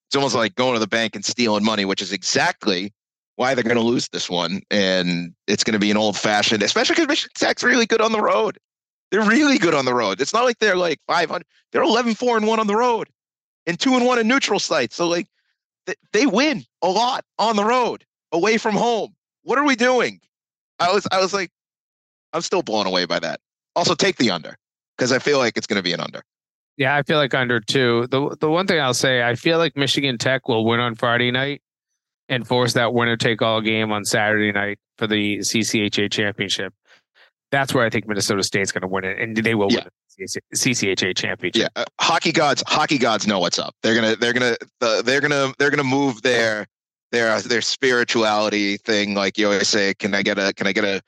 it's 0.09 0.17
almost 0.17 0.35
like 0.35 0.55
going 0.55 0.75
to 0.75 0.81
the 0.81 0.87
bank 0.87 1.15
and 1.15 1.25
stealing 1.25 1.65
money, 1.65 1.85
which 1.85 2.03
is 2.03 2.13
exactly 2.13 2.93
why 3.37 3.55
they're 3.55 3.65
going 3.65 3.77
to 3.77 3.83
lose 3.83 4.09
this 4.11 4.29
one. 4.29 4.61
And 4.71 5.35
it's 5.47 5.65
going 5.65 5.73
to 5.73 5.79
be 5.79 5.91
an 5.91 5.97
old 5.97 6.17
fashioned, 6.17 6.63
especially 6.63 6.95
because 6.95 7.09
Michigan 7.09 7.33
Tech's 7.35 7.63
really 7.63 7.87
good 7.87 8.01
on 8.01 8.13
the 8.13 8.21
road. 8.21 8.59
They're 9.11 9.23
really 9.23 9.59
good 9.59 9.75
on 9.75 9.85
the 9.85 9.95
road. 9.95 10.21
It's 10.21 10.33
not 10.33 10.45
like 10.45 10.59
they're 10.59 10.77
like 10.77 10.99
500. 11.07 11.45
They're 11.71 11.83
11, 11.83 12.15
4 12.15 12.37
and 12.39 12.47
1 12.47 12.61
on 12.61 12.67
the 12.67 12.77
road 12.77 13.09
and 13.67 13.79
2 13.79 13.95
and 13.95 14.07
1 14.07 14.19
in 14.19 14.29
neutral 14.29 14.59
sites. 14.59 14.97
So, 14.97 15.09
like, 15.09 15.29
they 16.13 16.27
win 16.27 16.65
a 16.83 16.89
lot 16.89 17.25
on 17.39 17.57
the 17.57 17.65
road 17.65 18.05
away 18.31 18.59
from 18.59 18.75
home. 18.75 19.15
What 19.43 19.59
are 19.59 19.65
we 19.65 19.77
doing? 19.77 20.21
I 20.79 20.93
was, 20.93 21.07
I 21.11 21.21
was 21.21 21.35
like, 21.35 21.51
I'm 22.33 22.43
still 22.43 22.63
blown 22.63 22.87
away 22.87 23.05
by 23.07 23.19
that. 23.19 23.41
Also, 23.75 23.95
take 23.95 24.17
the 24.17 24.31
under 24.31 24.57
because 24.97 25.13
I 25.13 25.19
feel 25.19 25.39
like 25.39 25.57
it's 25.57 25.67
going 25.67 25.79
to 25.79 25.83
be 25.83 25.93
an 25.93 26.01
under. 26.01 26.23
Yeah, 26.77 26.97
I 26.97 27.03
feel 27.03 27.19
like 27.19 27.35
under 27.35 27.61
two. 27.61 28.07
The 28.11 28.37
the 28.41 28.51
one 28.51 28.67
thing 28.67 28.81
I'll 28.81 28.95
say, 28.95 29.23
I 29.23 29.35
feel 29.35 29.59
like 29.59 29.77
Michigan 29.77 30.19
Tech 30.19 30.49
will 30.49 30.65
win 30.65 30.81
on 30.81 30.95
Friday 30.95 31.31
night 31.31 31.63
and 32.29 32.47
force 32.47 32.73
that 32.73 32.95
winner 32.95 33.17
take 33.17 33.43
all 33.43 33.61
game 33.61 33.93
on 33.93 34.05
Saturday 34.05 34.53
night 34.53 34.79
for 34.97 35.07
the 35.07 35.39
CCHA 35.39 36.11
championship. 36.11 36.73
That's 37.51 37.75
where 37.75 37.85
I 37.85 37.91
think 37.91 38.09
Minnesota 38.09 38.43
State's 38.43 38.73
going 38.73 38.83
to 38.83 38.89
win 38.89 39.05
it, 39.05 39.19
and 39.19 39.37
they 39.37 39.55
will 39.55 39.71
yeah. 39.71 39.79
win 39.79 39.85
the 39.85 39.91
CCHA 40.55 41.17
championship. 41.17 41.71
Yeah, 41.77 41.83
uh, 41.83 41.85
hockey 42.01 42.33
gods, 42.33 42.63
hockey 42.67 42.99
gods 42.99 43.27
know 43.27 43.39
what's 43.39 43.59
up. 43.59 43.75
They're 43.83 43.95
gonna, 43.95 44.17
they're 44.17 44.33
gonna, 44.33 44.57
uh, 44.81 45.03
they're 45.03 45.21
gonna, 45.21 45.53
they're 45.59 45.71
gonna 45.71 45.85
move 45.85 46.23
their 46.23 46.67
their 47.11 47.41
their 47.41 47.61
spirituality 47.61 48.77
thing. 48.79 49.15
Like 49.15 49.39
you 49.39 49.47
always 49.47 49.69
say, 49.69 49.95
can 49.95 50.15
I 50.15 50.23
get 50.23 50.39
a, 50.39 50.53
can 50.53 50.67
I 50.67 50.73
get 50.73 50.85
a, 50.85 51.03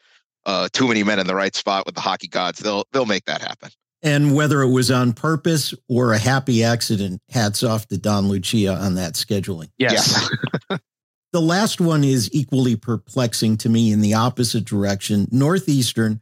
uh, 0.47 0.69
too 0.73 0.89
many 0.89 1.03
men 1.03 1.19
in 1.19 1.27
the 1.27 1.35
right 1.35 1.55
spot 1.55 1.87
with 1.87 1.95
the 1.95 2.01
hockey 2.01 2.29
gods? 2.29 2.61
They'll 2.61 2.85
they'll 2.93 3.07
make 3.07 3.25
that 3.25 3.41
happen. 3.41 3.71
And 4.05 4.35
whether 4.35 4.61
it 4.61 4.69
was 4.69 4.91
on 4.91 5.15
purpose 5.15 5.73
or 5.89 6.13
a 6.13 6.19
happy 6.19 6.63
accident, 6.63 7.23
hats 7.31 7.63
off 7.63 7.87
to 7.89 7.97
Don 7.97 8.29
Lucia 8.29 8.75
on 8.75 8.97
that 8.97 9.15
scheduling. 9.15 9.71
Yes. 9.79 10.29
the 11.33 11.41
last 11.41 11.81
one 11.81 12.05
is 12.05 12.29
equally 12.31 12.77
perplexing 12.77 13.57
to 13.57 13.71
me 13.71 13.91
in 13.91 14.03
the 14.03 14.13
opposite 14.13 14.67
direction. 14.67 15.27
Northeastern, 15.31 16.21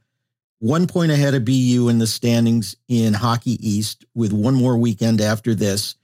one 0.62 0.87
point 0.87 1.11
ahead 1.11 1.35
of 1.35 1.44
BU 1.44 1.88
in 1.88 1.98
the 1.98 2.07
standings 2.07 2.77
in 2.87 3.14
Hockey 3.14 3.59
East 3.68 4.05
with 4.14 4.33
one 4.33 4.55
more 4.55 4.77
weekend 4.77 5.20
after 5.20 5.57
this. 5.57 5.96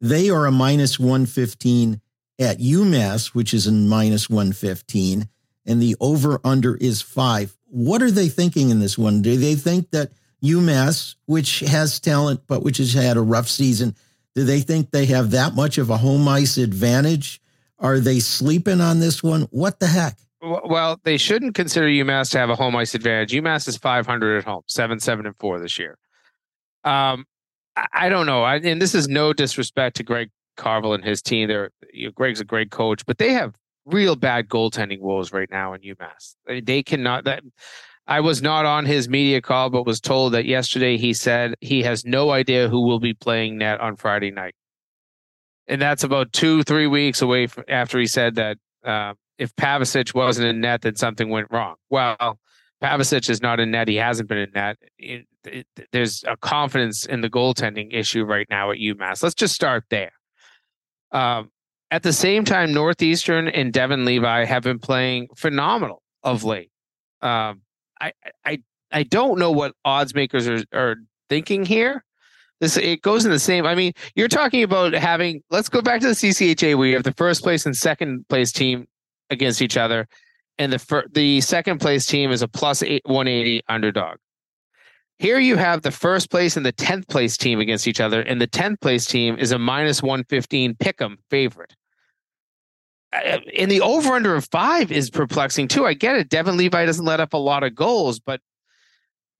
They 0.00 0.30
are 0.30 0.46
a 0.46 0.50
minus 0.50 0.98
115 0.98 2.00
at 2.38 2.58
UMass, 2.58 3.34
which 3.34 3.52
is 3.52 3.66
a 3.66 3.72
minus 3.72 4.30
115, 4.30 5.28
and 5.66 5.82
the 5.82 5.96
over 6.00 6.40
under 6.42 6.76
is 6.76 7.02
five. 7.02 7.54
What 7.66 8.00
are 8.00 8.10
they 8.10 8.28
thinking 8.28 8.70
in 8.70 8.80
this 8.80 8.96
one? 8.96 9.20
Do 9.20 9.36
they 9.36 9.54
think 9.54 9.90
that 9.90 10.12
UMass, 10.42 11.16
which 11.26 11.60
has 11.60 12.00
talent 12.00 12.40
but 12.46 12.62
which 12.62 12.78
has 12.78 12.94
had 12.94 13.18
a 13.18 13.22
rough 13.22 13.48
season, 13.48 13.94
do 14.34 14.44
they 14.44 14.60
think 14.60 14.92
they 14.92 15.04
have 15.06 15.32
that 15.32 15.54
much 15.54 15.76
of 15.76 15.90
a 15.90 15.98
home 15.98 16.26
ice 16.26 16.56
advantage? 16.56 17.42
Are 17.78 18.00
they 18.00 18.20
sleeping 18.20 18.80
on 18.80 18.98
this 18.98 19.22
one? 19.22 19.42
What 19.50 19.78
the 19.78 19.88
heck? 19.88 20.16
Well, 20.46 21.00
they 21.04 21.16
shouldn't 21.16 21.54
consider 21.54 21.86
UMass 21.86 22.30
to 22.32 22.38
have 22.38 22.50
a 22.50 22.56
home 22.56 22.76
ice 22.76 22.94
advantage. 22.94 23.32
UMass 23.32 23.66
is 23.68 23.76
500 23.76 24.38
at 24.38 24.44
home, 24.44 24.62
seven, 24.66 25.00
seven, 25.00 25.26
and 25.26 25.36
four 25.38 25.58
this 25.58 25.78
year. 25.78 25.98
Um, 26.84 27.24
I, 27.74 27.86
I 27.92 28.08
don't 28.08 28.26
know. 28.26 28.42
I, 28.42 28.56
and 28.56 28.80
this 28.80 28.94
is 28.94 29.08
no 29.08 29.32
disrespect 29.32 29.96
to 29.96 30.02
Greg 30.02 30.30
Carvel 30.56 30.94
and 30.94 31.04
his 31.04 31.20
team. 31.22 31.48
They're 31.48 31.70
you 31.92 32.06
know, 32.06 32.12
Greg's 32.12 32.40
a 32.40 32.44
great 32.44 32.70
coach, 32.70 33.04
but 33.06 33.18
they 33.18 33.32
have 33.32 33.54
real 33.84 34.16
bad 34.16 34.48
goaltending 34.48 35.00
woes 35.00 35.32
right 35.32 35.50
now 35.50 35.72
in 35.72 35.80
UMass. 35.80 36.36
They, 36.64 36.82
cannot. 36.82 37.24
That 37.24 37.42
I 38.06 38.20
was 38.20 38.42
not 38.42 38.66
on 38.66 38.84
his 38.84 39.08
media 39.08 39.40
call, 39.40 39.70
but 39.70 39.86
was 39.86 40.00
told 40.00 40.34
that 40.34 40.44
yesterday 40.44 40.96
he 40.96 41.12
said 41.12 41.54
he 41.60 41.82
has 41.82 42.04
no 42.04 42.30
idea 42.30 42.68
who 42.68 42.86
will 42.86 43.00
be 43.00 43.14
playing 43.14 43.58
net 43.58 43.80
on 43.80 43.96
Friday 43.96 44.30
night. 44.30 44.54
And 45.68 45.82
that's 45.82 46.04
about 46.04 46.32
two, 46.32 46.62
three 46.62 46.86
weeks 46.86 47.22
away 47.22 47.48
from 47.48 47.64
after 47.68 47.98
he 47.98 48.06
said 48.06 48.36
that 48.36 48.58
uh, 48.84 49.14
if 49.38 49.54
Pavicic 49.56 50.14
wasn't 50.14 50.48
in 50.48 50.60
net, 50.60 50.82
then 50.82 50.96
something 50.96 51.28
went 51.28 51.48
wrong. 51.50 51.76
Well, 51.90 52.38
Pavicic 52.82 53.30
is 53.30 53.40
not 53.40 53.60
in 53.60 53.70
net. 53.70 53.88
He 53.88 53.96
hasn't 53.96 54.28
been 54.28 54.38
in 54.38 54.50
net. 54.54 54.76
It, 54.98 55.26
it, 55.44 55.66
there's 55.92 56.24
a 56.26 56.36
confidence 56.36 57.06
in 57.06 57.20
the 57.20 57.30
goaltending 57.30 57.94
issue 57.94 58.24
right 58.24 58.46
now 58.50 58.70
at 58.70 58.78
UMass. 58.78 59.22
Let's 59.22 59.34
just 59.34 59.54
start 59.54 59.84
there. 59.90 60.12
Um, 61.12 61.50
at 61.90 62.02
the 62.02 62.12
same 62.12 62.44
time, 62.44 62.72
Northeastern 62.72 63.48
and 63.48 63.72
Devon 63.72 64.04
Levi 64.04 64.44
have 64.44 64.62
been 64.62 64.78
playing 64.78 65.28
phenomenal 65.36 66.02
of 66.22 66.44
late. 66.44 66.70
Um, 67.22 67.62
I 68.00 68.12
I 68.44 68.62
I 68.90 69.04
don't 69.04 69.38
know 69.38 69.52
what 69.52 69.72
odds 69.84 70.14
makers 70.14 70.48
are 70.48 70.64
are 70.72 70.96
thinking 71.28 71.64
here. 71.64 72.04
This 72.60 72.76
it 72.76 73.02
goes 73.02 73.24
in 73.24 73.30
the 73.30 73.38
same. 73.38 73.66
I 73.66 73.74
mean, 73.74 73.92
you're 74.14 74.28
talking 74.28 74.62
about 74.62 74.94
having. 74.94 75.42
Let's 75.50 75.68
go 75.68 75.80
back 75.80 76.00
to 76.00 76.08
the 76.08 76.14
CCHA. 76.14 76.76
We 76.76 76.92
have 76.92 77.04
the 77.04 77.12
first 77.12 77.42
place 77.42 77.64
and 77.64 77.76
second 77.76 78.26
place 78.28 78.50
team 78.50 78.86
against 79.30 79.62
each 79.62 79.76
other, 79.76 80.08
and 80.58 80.72
the 80.72 80.78
fir- 80.78 81.06
the 81.12 81.40
second 81.40 81.80
place 81.80 82.06
team 82.06 82.30
is 82.30 82.42
a 82.42 82.48
plus 82.48 82.82
eight, 82.82 83.02
180 83.04 83.62
underdog. 83.68 84.16
Here 85.18 85.38
you 85.38 85.56
have 85.56 85.82
the 85.82 85.90
first 85.90 86.30
place 86.30 86.56
and 86.56 86.66
the 86.66 86.72
tenth 86.72 87.08
place 87.08 87.36
team 87.36 87.58
against 87.60 87.88
each 87.88 88.00
other, 88.00 88.20
and 88.20 88.40
the 88.40 88.46
tenth 88.46 88.80
place 88.80 89.06
team 89.06 89.38
is 89.38 89.52
a 89.52 89.58
minus 89.58 90.02
115 90.02 90.74
pick'em 90.74 91.16
favorite 91.30 91.74
uh, 93.12 93.38
and 93.56 93.70
the 93.70 93.80
over 93.80 94.14
under 94.14 94.34
of 94.34 94.46
five 94.50 94.90
is 94.90 95.10
perplexing 95.10 95.68
too. 95.68 95.86
I 95.86 95.94
get 95.94 96.16
it. 96.16 96.28
Devon 96.28 96.56
Levi 96.56 96.84
doesn't 96.84 97.04
let 97.04 97.20
up 97.20 97.32
a 97.32 97.38
lot 97.38 97.62
of 97.62 97.74
goals, 97.74 98.18
but 98.20 98.40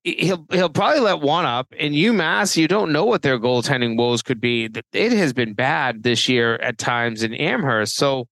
he'll 0.05 0.46
he'll 0.51 0.68
probably 0.68 1.01
let 1.01 1.20
one 1.20 1.44
up. 1.44 1.68
And 1.79 1.94
UMass, 1.94 2.57
you 2.57 2.68
don't 2.68 2.92
know 2.92 3.05
what 3.05 3.22
their 3.22 3.38
goaltending 3.38 3.96
woes 3.96 4.22
could 4.22 4.40
be. 4.40 4.70
It 4.92 5.12
has 5.12 5.33
been 5.33 5.55
bad 5.55 6.03
this 6.03 6.29
year 6.29 6.57
at 6.57 6.79
times 6.79 7.22
in 7.22 7.35
Amherst. 7.35 7.96
So 7.96 8.29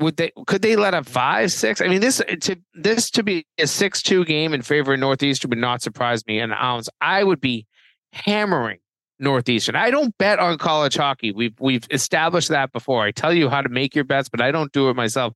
would 0.00 0.16
they 0.16 0.32
could 0.46 0.62
they 0.62 0.76
let 0.76 0.94
up 0.94 1.06
five, 1.06 1.52
six? 1.52 1.80
I 1.80 1.88
mean, 1.88 2.00
this 2.00 2.20
uh, 2.20 2.36
to 2.40 2.56
this 2.74 3.10
to 3.12 3.22
be 3.22 3.46
a 3.58 3.66
six-two 3.66 4.24
game 4.24 4.52
in 4.54 4.62
favor 4.62 4.94
of 4.94 5.00
Northeastern 5.00 5.50
would 5.50 5.58
not 5.58 5.82
surprise 5.82 6.26
me 6.26 6.38
an 6.40 6.52
ounce. 6.52 6.88
I 7.00 7.22
would 7.24 7.40
be 7.40 7.66
hammering 8.12 8.78
Northeastern. 9.20 9.76
I 9.76 9.90
don't 9.90 10.16
bet 10.18 10.38
on 10.38 10.58
college 10.58 10.96
hockey. 10.96 11.32
We've 11.32 11.54
we've 11.60 11.84
established 11.90 12.48
that 12.48 12.72
before. 12.72 13.02
I 13.02 13.10
tell 13.10 13.32
you 13.32 13.48
how 13.48 13.60
to 13.60 13.68
make 13.68 13.94
your 13.94 14.04
bets, 14.04 14.28
but 14.28 14.40
I 14.40 14.50
don't 14.50 14.72
do 14.72 14.88
it 14.88 14.96
myself. 14.96 15.34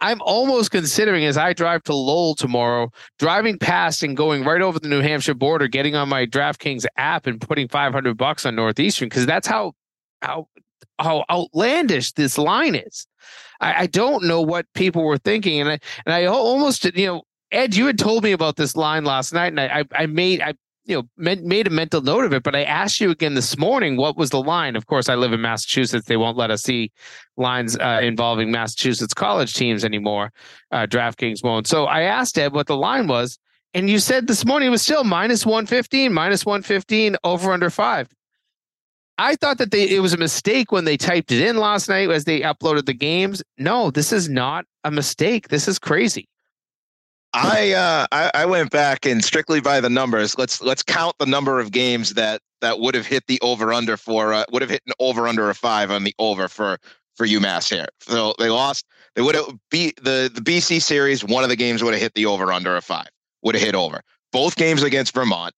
I'm 0.00 0.22
almost 0.22 0.70
considering 0.70 1.24
as 1.24 1.36
I 1.36 1.52
drive 1.52 1.82
to 1.84 1.94
Lowell 1.94 2.36
tomorrow, 2.36 2.90
driving 3.18 3.58
past 3.58 4.02
and 4.02 4.16
going 4.16 4.44
right 4.44 4.62
over 4.62 4.78
the 4.78 4.88
New 4.88 5.00
Hampshire 5.00 5.34
border, 5.34 5.66
getting 5.66 5.96
on 5.96 6.08
my 6.08 6.26
DraftKings 6.26 6.86
app 6.96 7.26
and 7.26 7.40
putting 7.40 7.68
500 7.68 8.16
bucks 8.16 8.46
on 8.46 8.54
Northeastern 8.54 9.08
because 9.08 9.26
that's 9.26 9.46
how 9.46 9.72
how 10.22 10.48
how 10.98 11.24
outlandish 11.30 12.12
this 12.12 12.38
line 12.38 12.74
is. 12.74 13.06
I, 13.60 13.82
I 13.82 13.86
don't 13.86 14.24
know 14.24 14.40
what 14.40 14.66
people 14.74 15.04
were 15.04 15.18
thinking, 15.18 15.60
and 15.60 15.70
I 15.70 15.78
and 16.06 16.14
I 16.14 16.26
almost 16.26 16.84
you 16.96 17.06
know 17.06 17.22
Ed, 17.52 17.74
you 17.76 17.86
had 17.86 17.98
told 17.98 18.24
me 18.24 18.32
about 18.32 18.56
this 18.56 18.76
line 18.76 19.04
last 19.04 19.32
night, 19.32 19.48
and 19.48 19.60
I 19.60 19.80
I, 19.80 20.02
I 20.02 20.06
made 20.06 20.40
I 20.40 20.54
you 20.84 20.96
know 20.96 21.08
made 21.16 21.66
a 21.66 21.70
mental 21.70 22.02
note 22.02 22.24
of 22.24 22.32
it 22.32 22.42
but 22.42 22.54
i 22.54 22.62
asked 22.62 23.00
you 23.00 23.10
again 23.10 23.34
this 23.34 23.56
morning 23.56 23.96
what 23.96 24.16
was 24.16 24.30
the 24.30 24.40
line. 24.40 24.76
Of 24.76 24.86
course 24.86 25.08
i 25.08 25.14
live 25.14 25.32
in 25.32 25.40
massachusetts. 25.40 26.06
They 26.06 26.16
won't 26.16 26.36
let 26.36 26.50
us 26.50 26.62
see 26.62 26.92
lines 27.36 27.76
uh, 27.76 28.00
involving 28.02 28.50
massachusetts 28.50 29.14
college 29.14 29.54
teams 29.54 29.84
anymore. 29.84 30.32
Uh, 30.70 30.86
draftkings 30.86 31.42
won't. 31.42 31.66
So 31.66 31.86
i 31.86 32.02
asked 32.02 32.38
ed 32.38 32.52
what 32.52 32.66
the 32.66 32.76
line 32.76 33.06
was 33.06 33.38
and 33.72 33.88
you 33.88 33.98
said 33.98 34.26
this 34.26 34.44
morning 34.44 34.68
it 34.68 34.70
was 34.70 34.82
still 34.82 35.04
minus 35.04 35.46
115 35.46 36.12
minus 36.12 36.44
115 36.44 37.16
over 37.24 37.52
under 37.52 37.70
five 37.70 38.08
i 39.18 39.36
thought 39.36 39.58
that 39.58 39.70
they 39.70 39.88
it 39.88 40.00
was 40.00 40.12
a 40.12 40.18
mistake 40.18 40.72
when 40.72 40.84
they 40.84 40.96
typed 40.96 41.32
it 41.32 41.40
in 41.40 41.56
last 41.56 41.88
night 41.88 42.10
as 42.10 42.24
they 42.24 42.40
uploaded 42.40 42.86
the 42.86 42.94
games 42.94 43.42
no 43.58 43.90
this 43.90 44.12
is 44.12 44.28
not 44.28 44.64
a 44.84 44.90
mistake 44.90 45.48
this 45.48 45.68
is 45.68 45.78
crazy 45.78 46.28
I, 47.36 47.72
uh, 47.72 48.06
I 48.12 48.30
I 48.32 48.46
went 48.46 48.70
back 48.70 49.04
and 49.04 49.24
strictly 49.24 49.60
by 49.60 49.80
the 49.80 49.90
numbers. 49.90 50.38
Let's 50.38 50.62
let's 50.62 50.84
count 50.84 51.16
the 51.18 51.26
number 51.26 51.58
of 51.58 51.72
games 51.72 52.14
that 52.14 52.40
that 52.60 52.78
would 52.78 52.94
have 52.94 53.06
hit 53.06 53.26
the 53.26 53.40
over 53.40 53.72
under 53.72 53.96
for 53.96 54.32
uh, 54.32 54.44
would 54.52 54.62
have 54.62 54.70
hit 54.70 54.82
an 54.86 54.92
over 55.00 55.26
under 55.26 55.50
a 55.50 55.54
five 55.54 55.90
on 55.90 56.04
the 56.04 56.14
over 56.20 56.46
for 56.46 56.78
for 57.16 57.26
UMass 57.26 57.68
here. 57.68 57.86
So 58.00 58.34
they 58.38 58.50
lost. 58.50 58.86
They 59.14 59.22
would 59.22 59.34
have 59.34 59.52
beat 59.70 59.96
the 59.96 60.30
the 60.32 60.40
BC 60.40 60.80
series. 60.80 61.24
One 61.24 61.42
of 61.42 61.50
the 61.50 61.56
games 61.56 61.82
would 61.82 61.92
have 61.92 62.02
hit 62.02 62.14
the 62.14 62.26
over 62.26 62.52
under 62.52 62.76
a 62.76 62.80
five. 62.80 63.08
Would 63.42 63.56
have 63.56 63.64
hit 63.64 63.74
over. 63.74 64.00
Both 64.32 64.56
games 64.56 64.82
against 64.82 65.12
Vermont 65.12 65.52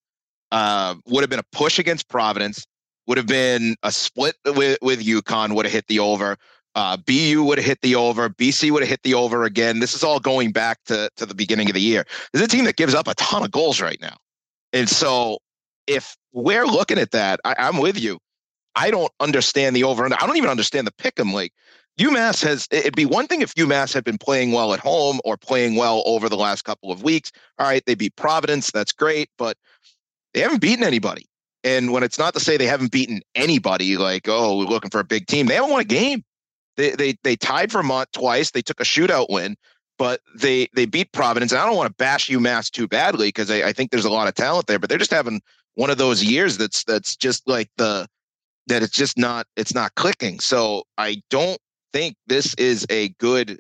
uh, 0.53 0.95
would 1.07 1.23
have 1.23 1.31
been 1.31 1.41
a 1.41 1.47
push 1.53 1.79
against 1.79 2.09
Providence. 2.09 2.67
Would 3.07 3.19
have 3.19 3.27
been 3.27 3.77
a 3.83 3.93
split 3.93 4.37
with 4.45 4.79
with 4.83 5.05
UConn. 5.05 5.55
Would 5.55 5.67
have 5.67 5.73
hit 5.73 5.87
the 5.87 6.01
over. 6.01 6.37
Uh, 6.75 6.97
BU 6.99 7.43
would 7.43 7.57
have 7.57 7.65
hit 7.65 7.81
the 7.81 7.95
over. 7.95 8.29
BC 8.29 8.71
would 8.71 8.83
have 8.83 8.89
hit 8.91 9.03
the 9.03 9.15
over 9.15 9.45
again. 9.45 9.81
This 9.81 9.95
is 9.95 10.05
all 10.05 10.21
going 10.21 10.53
back 10.53 10.79
to, 10.85 11.09
to 11.17 11.25
the 11.25 11.35
beginning 11.35 11.71
of 11.71 11.75
the 11.75 11.81
year. 11.81 12.05
This 12.33 12.43
is 12.43 12.49
a 12.49 12.51
team 12.51 12.67
that 12.67 12.77
gives 12.77 12.95
up 12.95 13.09
a 13.09 13.15
ton 13.15 13.43
of 13.43 13.51
goals 13.51 13.81
right 13.81 13.99
now. 14.03 14.19
And 14.75 14.87
so 14.87 15.39
if 15.87 16.19
we're 16.35 16.67
looking 16.67 16.99
at 16.99 17.13
that, 17.13 17.41
I, 17.47 17.55
I'm 17.59 17.79
with 17.79 17.99
you. 17.99 18.19
I 18.75 18.91
don't 18.91 19.11
understand 19.21 19.75
the 19.75 19.85
over 19.85 20.05
under. 20.05 20.19
I 20.21 20.27
don't 20.27 20.37
even 20.37 20.51
understand 20.51 20.87
the 20.87 20.93
pick 20.93 21.19
'em. 21.19 21.33
Like 21.33 21.55
UMass 21.99 22.45
has, 22.45 22.69
it'd 22.71 22.95
be 22.95 23.07
one 23.07 23.27
thing 23.27 23.41
if 23.41 23.55
UMass 23.55 23.95
had 23.95 24.05
been 24.05 24.19
playing 24.19 24.53
well 24.53 24.75
at 24.75 24.81
home 24.81 25.19
or 25.25 25.39
playing 25.39 25.77
well 25.77 26.03
over 26.05 26.29
the 26.29 26.37
last 26.37 26.63
couple 26.63 26.93
of 26.93 27.03
weeks. 27.03 27.33
All 27.59 27.67
right, 27.67 27.83
they 27.87 27.95
beat 27.95 28.17
Providence. 28.17 28.71
That's 28.71 28.93
great, 28.93 29.31
but 29.39 29.57
they 30.35 30.41
haven't 30.41 30.61
beaten 30.61 30.85
anybody. 30.85 31.27
And 31.67 31.91
when 31.91 32.05
it's 32.05 32.19
not 32.19 32.33
to 32.35 32.41
say 32.41 32.57
they 32.57 32.67
haven't 32.67 32.93
beaten 32.93 33.21
anybody, 33.35 33.97
like, 33.97 34.29
oh, 34.29 34.57
we're 34.57 34.67
looking 34.67 34.89
for 34.89 35.01
a 35.01 35.05
big 35.05 35.27
team, 35.27 35.47
they 35.47 35.57
haven't 35.57 35.73
won 35.73 35.81
a 35.81 35.85
game. 35.85 36.23
They 36.77 36.91
they 36.91 37.17
they 37.25 37.35
tied 37.35 37.73
Vermont 37.73 38.09
twice. 38.13 38.53
They 38.53 38.63
took 38.63 38.79
a 38.79 38.85
shootout 38.85 39.27
win, 39.31 39.57
but 39.99 40.21
they 40.39 40.69
they 40.77 40.87
beat 40.87 41.11
Providence. 41.11 41.51
And 41.51 41.61
I 41.61 41.67
don't 41.67 41.75
want 41.75 41.89
to 41.89 41.95
bash 41.95 42.29
UMass 42.29 42.71
too 42.71 42.87
badly 42.87 43.29
because 43.29 43.51
I, 43.51 43.69
I 43.69 43.73
think 43.73 43.91
there's 43.91 44.05
a 44.05 44.11
lot 44.11 44.29
of 44.29 44.35
talent 44.35 44.69
there, 44.69 44.79
but 44.79 44.89
they're 44.89 44.97
just 44.97 45.11
having 45.11 45.41
one 45.75 45.91
of 45.91 45.99
those 45.99 46.23
years 46.23 46.57
that's 46.57 46.85
that's 46.85 47.17
just 47.17 47.49
like 47.49 47.69
the 47.79 48.07
that 48.69 48.85
it's 48.85 48.95
just 48.95 49.19
not 49.19 49.49
it's 49.57 49.75
not 49.75 49.93
clicking. 49.97 50.39
So 50.39 50.85
I 50.99 51.21
don't 51.31 51.59
think 51.93 52.15
this 52.29 52.55
is 52.55 52.87
a 52.91 53.09
good 53.19 53.59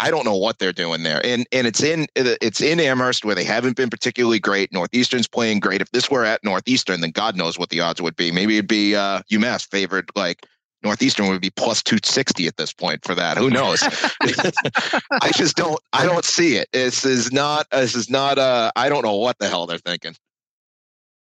I 0.00 0.10
don't 0.10 0.24
know 0.24 0.36
what 0.36 0.58
they're 0.58 0.72
doing 0.72 1.02
there. 1.02 1.20
And 1.24 1.46
and 1.52 1.66
it's 1.66 1.82
in 1.82 2.06
it's 2.16 2.60
in 2.62 2.80
Amherst 2.80 3.24
where 3.24 3.34
they 3.34 3.44
haven't 3.44 3.76
been 3.76 3.90
particularly 3.90 4.38
great. 4.38 4.72
Northeastern's 4.72 5.28
playing 5.28 5.60
great. 5.60 5.82
If 5.82 5.90
this 5.90 6.10
were 6.10 6.24
at 6.24 6.42
Northeastern, 6.42 7.02
then 7.02 7.10
God 7.10 7.36
knows 7.36 7.58
what 7.58 7.68
the 7.68 7.80
odds 7.80 8.00
would 8.00 8.16
be. 8.16 8.32
Maybe 8.32 8.56
it'd 8.56 8.66
be 8.66 8.96
uh, 8.96 9.20
UMass 9.30 9.68
favored 9.68 10.10
like 10.16 10.46
Northeastern 10.82 11.28
would 11.28 11.42
be 11.42 11.50
plus 11.50 11.82
260 11.82 12.46
at 12.46 12.56
this 12.56 12.72
point 12.72 13.04
for 13.04 13.14
that. 13.14 13.36
Who 13.36 13.50
knows? 13.50 13.82
I 14.22 15.30
just 15.34 15.56
don't 15.56 15.78
I 15.92 16.06
don't 16.06 16.24
see 16.24 16.56
it. 16.56 16.68
This 16.72 17.04
is 17.04 17.30
not 17.30 17.68
this 17.70 17.94
is 17.94 18.08
not 18.08 18.38
uh 18.38 18.72
I 18.74 18.88
don't 18.88 19.04
know 19.04 19.16
what 19.16 19.38
the 19.38 19.48
hell 19.48 19.66
they're 19.66 19.78
thinking. 19.78 20.14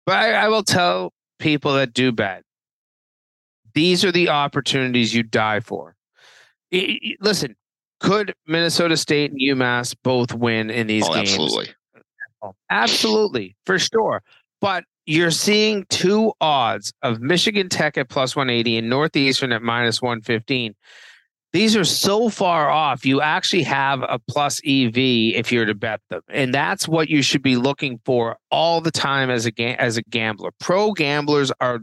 But 0.05 0.17
I, 0.17 0.33
I 0.33 0.49
will 0.49 0.63
tell 0.63 1.15
people 1.39 1.75
that 1.75 1.95
do 1.95 2.13
bet. 2.13 2.43
These 3.75 4.05
are 4.05 4.13
the 4.13 4.29
opportunities 4.29 5.15
you 5.15 5.23
die 5.23 5.61
for. 5.61 5.97
It, 6.71 6.99
it, 7.03 7.17
listen, 7.21 7.57
could 8.01 8.35
Minnesota 8.47 8.97
State 8.97 9.33
and 9.33 9.41
UMass 9.41 9.95
both 10.03 10.35
win 10.35 10.71
in 10.71 10.87
these 10.87 11.05
oh, 11.07 11.15
games? 11.15 11.31
Absolutely. 11.31 11.75
Absolutely, 12.71 13.57
for 13.65 13.79
sure. 13.79 14.23
But 14.61 14.85
you're 15.07 15.31
seeing 15.31 15.87
two 15.89 16.33
odds 16.41 16.93
of 17.03 17.21
Michigan 17.21 17.69
Tech 17.69 17.97
at 17.97 18.09
plus 18.09 18.37
180 18.37 18.79
and 18.79 18.91
Northeastern 18.91 19.53
at 19.53 19.63
minus 19.63 20.03
115. 20.03 20.75
These 21.53 21.77
are 21.77 21.85
so 21.85 22.29
far 22.29 22.69
off. 22.69 23.07
You 23.07 23.23
actually 23.23 23.63
have 23.63 24.03
a 24.03 24.19
plus 24.29 24.61
EV 24.67 24.97
if 24.97 25.51
you're 25.51 25.65
to 25.65 25.75
bet 25.75 26.01
them, 26.11 26.21
and 26.29 26.53
that's 26.53 26.87
what 26.87 27.09
you 27.09 27.23
should 27.23 27.43
be 27.43 27.57
looking 27.57 27.99
for 28.05 28.37
all 28.51 28.81
the 28.81 28.91
time 28.91 29.31
as 29.31 29.47
a 29.47 29.53
ga- 29.53 29.77
as 29.77 29.97
a 29.97 30.03
gambler. 30.03 30.51
Pro 30.59 30.93
gamblers 30.93 31.51
are 31.61 31.81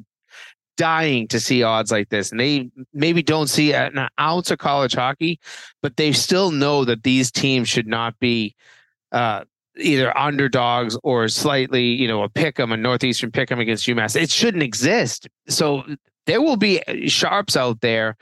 dying 0.77 1.27
to 1.29 1.39
see 1.39 1.63
odds 1.63 1.91
like 1.91 2.09
this, 2.09 2.31
and 2.31 2.39
they 2.39 2.69
maybe 2.93 3.21
don't 3.21 3.47
see 3.47 3.73
an 3.73 4.07
ounce 4.19 4.51
of 4.51 4.57
college 4.57 4.93
hockey, 4.93 5.39
but 5.81 5.97
they 5.97 6.11
still 6.11 6.51
know 6.51 6.85
that 6.85 7.03
these 7.03 7.31
teams 7.31 7.69
should 7.69 7.87
not 7.87 8.17
be 8.19 8.55
uh, 9.11 9.43
either 9.77 10.15
underdogs 10.17 10.97
or 11.03 11.27
slightly, 11.27 11.83
you 11.83 12.07
know, 12.07 12.23
a 12.23 12.29
pick 12.29 12.59
'em, 12.59 12.71
a 12.71 12.77
northeastern 12.77 13.31
pick 13.31 13.51
'em 13.51 13.59
against 13.59 13.87
UMass. 13.87 14.19
It 14.19 14.29
shouldn't 14.29 14.63
exist. 14.63 15.27
So 15.47 15.83
there 16.25 16.41
will 16.41 16.57
be 16.57 16.81
sharps 17.07 17.57
out 17.57 17.81
there 17.81 18.17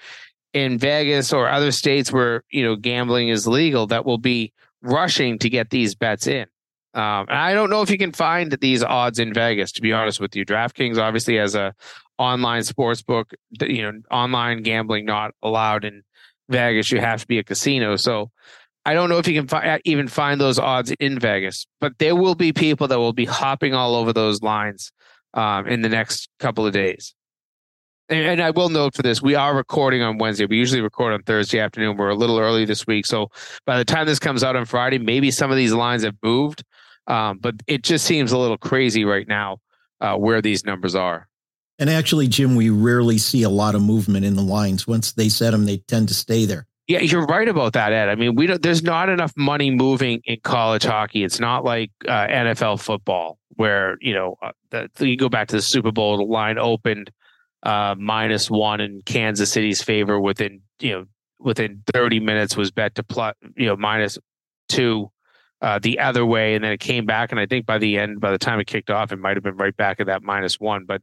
in 0.53 0.77
Vegas 0.77 1.31
or 1.31 1.47
other 1.49 1.71
states 1.71 2.11
where 2.11 2.43
you 2.49 2.63
know 2.63 2.75
gambling 2.75 3.29
is 3.29 3.47
legal 3.47 3.87
that 3.87 4.05
will 4.05 4.17
be 4.17 4.51
rushing 4.81 5.39
to 5.39 5.49
get 5.49 5.69
these 5.69 5.95
bets 5.95 6.27
in. 6.27 6.45
Um, 6.93 7.25
and 7.29 7.37
I 7.37 7.53
don't 7.53 7.69
know 7.69 7.81
if 7.81 7.89
you 7.89 7.97
can 7.97 8.11
find 8.11 8.51
these 8.59 8.83
odds 8.83 9.17
in 9.19 9.33
Vegas. 9.33 9.71
To 9.73 9.81
be 9.81 9.93
honest 9.93 10.19
with 10.19 10.35
you, 10.35 10.45
DraftKings 10.45 10.97
obviously 10.97 11.37
has 11.37 11.55
a 11.55 11.73
online 12.21 12.63
sports 12.63 13.01
book. 13.01 13.31
You 13.59 13.81
know, 13.81 13.99
online 14.11 14.61
gambling 14.61 15.05
not 15.05 15.31
allowed 15.41 15.83
in 15.83 16.03
Vegas. 16.49 16.91
You 16.91 16.99
have 16.99 17.21
to 17.21 17.27
be 17.27 17.39
a 17.39 17.43
casino. 17.43 17.95
So 17.95 18.31
I 18.85 18.93
don't 18.93 19.09
know 19.09 19.17
if 19.17 19.27
you 19.27 19.33
can 19.33 19.47
fi- 19.47 19.81
even 19.85 20.07
find 20.07 20.39
those 20.39 20.59
odds 20.59 20.91
in 20.99 21.19
Vegas, 21.19 21.65
but 21.79 21.93
there 21.99 22.15
will 22.15 22.35
be 22.35 22.53
people 22.53 22.87
that 22.87 22.99
will 22.99 23.13
be 23.13 23.25
hopping 23.25 23.73
all 23.73 23.95
over 23.95 24.13
those 24.13 24.41
lines 24.41 24.91
um, 25.33 25.67
in 25.67 25.81
the 25.81 25.89
next 25.89 26.29
couple 26.39 26.65
of 26.65 26.73
days. 26.73 27.13
And, 28.09 28.25
and, 28.25 28.41
I 28.41 28.49
will 28.49 28.69
note 28.69 28.95
for 28.95 29.03
this, 29.03 29.21
we 29.21 29.35
are 29.35 29.55
recording 29.55 30.01
on 30.01 30.17
Wednesday. 30.17 30.45
We 30.45 30.57
usually 30.57 30.81
record 30.81 31.13
on 31.13 31.23
Thursday 31.23 31.59
afternoon. 31.59 31.95
We're 31.95 32.09
a 32.09 32.15
little 32.15 32.39
early 32.39 32.65
this 32.65 32.85
week, 32.85 33.05
so 33.05 33.29
by 33.65 33.77
the 33.77 33.85
time 33.85 34.05
this 34.05 34.19
comes 34.19 34.43
out 34.43 34.55
on 34.55 34.65
Friday, 34.65 34.97
maybe 34.97 35.31
some 35.31 35.49
of 35.49 35.57
these 35.57 35.71
lines 35.71 36.03
have 36.03 36.15
moved. 36.21 36.63
Um, 37.07 37.39
but 37.39 37.55
it 37.67 37.83
just 37.83 38.05
seems 38.05 38.31
a 38.31 38.37
little 38.37 38.57
crazy 38.57 39.05
right 39.05 39.27
now 39.27 39.59
uh, 40.01 40.15
where 40.15 40.41
these 40.41 40.65
numbers 40.65 40.95
are. 40.95 41.27
And 41.81 41.89
actually, 41.89 42.27
Jim, 42.27 42.55
we 42.55 42.69
rarely 42.69 43.17
see 43.17 43.41
a 43.41 43.49
lot 43.49 43.73
of 43.73 43.81
movement 43.81 44.23
in 44.23 44.35
the 44.35 44.43
lines. 44.43 44.85
Once 44.85 45.13
they 45.13 45.29
set 45.29 45.49
them, 45.49 45.65
they 45.65 45.77
tend 45.77 46.09
to 46.09 46.13
stay 46.13 46.45
there. 46.45 46.67
Yeah, 46.87 46.99
you're 46.99 47.25
right 47.25 47.47
about 47.47 47.73
that, 47.73 47.91
Ed. 47.91 48.07
I 48.07 48.13
mean, 48.13 48.35
we 48.35 48.45
don't. 48.45 48.61
There's 48.61 48.83
not 48.83 49.09
enough 49.09 49.33
money 49.35 49.71
moving 49.71 50.21
in 50.25 50.39
college 50.41 50.83
hockey. 50.83 51.23
It's 51.23 51.39
not 51.39 51.63
like 51.63 51.89
uh, 52.07 52.27
NFL 52.27 52.81
football, 52.81 53.39
where 53.55 53.97
you 53.99 54.13
know 54.13 54.35
uh, 54.43 54.51
the, 54.69 54.89
you 55.07 55.17
go 55.17 55.27
back 55.27 55.47
to 55.47 55.55
the 55.55 55.61
Super 55.61 55.91
Bowl. 55.91 56.17
The 56.17 56.23
line 56.23 56.59
opened 56.59 57.09
uh, 57.63 57.95
minus 57.97 58.51
one 58.51 58.79
in 58.79 59.01
Kansas 59.03 59.51
City's 59.51 59.81
favor 59.81 60.19
within 60.19 60.61
you 60.79 60.91
know 60.91 61.05
within 61.39 61.81
30 61.93 62.19
minutes 62.19 62.55
was 62.55 62.69
bet 62.69 62.93
to 62.95 63.03
plus 63.03 63.33
you 63.55 63.65
know 63.65 63.75
minus 63.75 64.19
two 64.69 65.09
uh, 65.61 65.79
the 65.79 65.97
other 65.97 66.27
way, 66.27 66.53
and 66.53 66.63
then 66.63 66.73
it 66.73 66.79
came 66.79 67.07
back. 67.07 67.31
And 67.31 67.39
I 67.39 67.47
think 67.47 67.65
by 67.65 67.79
the 67.79 67.97
end, 67.97 68.19
by 68.19 68.29
the 68.29 68.37
time 68.37 68.59
it 68.59 68.67
kicked 68.67 68.91
off, 68.91 69.11
it 69.11 69.17
might 69.17 69.37
have 69.37 69.43
been 69.43 69.57
right 69.57 69.75
back 69.75 69.99
at 69.99 70.05
that 70.05 70.21
minus 70.21 70.59
one. 70.59 70.85
But 70.85 71.01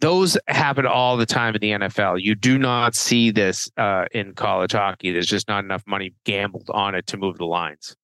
those 0.00 0.36
happen 0.48 0.86
all 0.86 1.16
the 1.16 1.26
time 1.26 1.54
in 1.54 1.60
the 1.60 1.70
NFL. 1.86 2.20
You 2.20 2.34
do 2.34 2.58
not 2.58 2.94
see 2.94 3.30
this 3.30 3.70
uh, 3.76 4.06
in 4.12 4.34
college 4.34 4.72
hockey. 4.72 5.12
There's 5.12 5.26
just 5.26 5.48
not 5.48 5.64
enough 5.64 5.84
money 5.86 6.12
gambled 6.24 6.70
on 6.70 6.94
it 6.94 7.06
to 7.08 7.16
move 7.16 7.38
the 7.38 7.46
lines. 7.46 7.96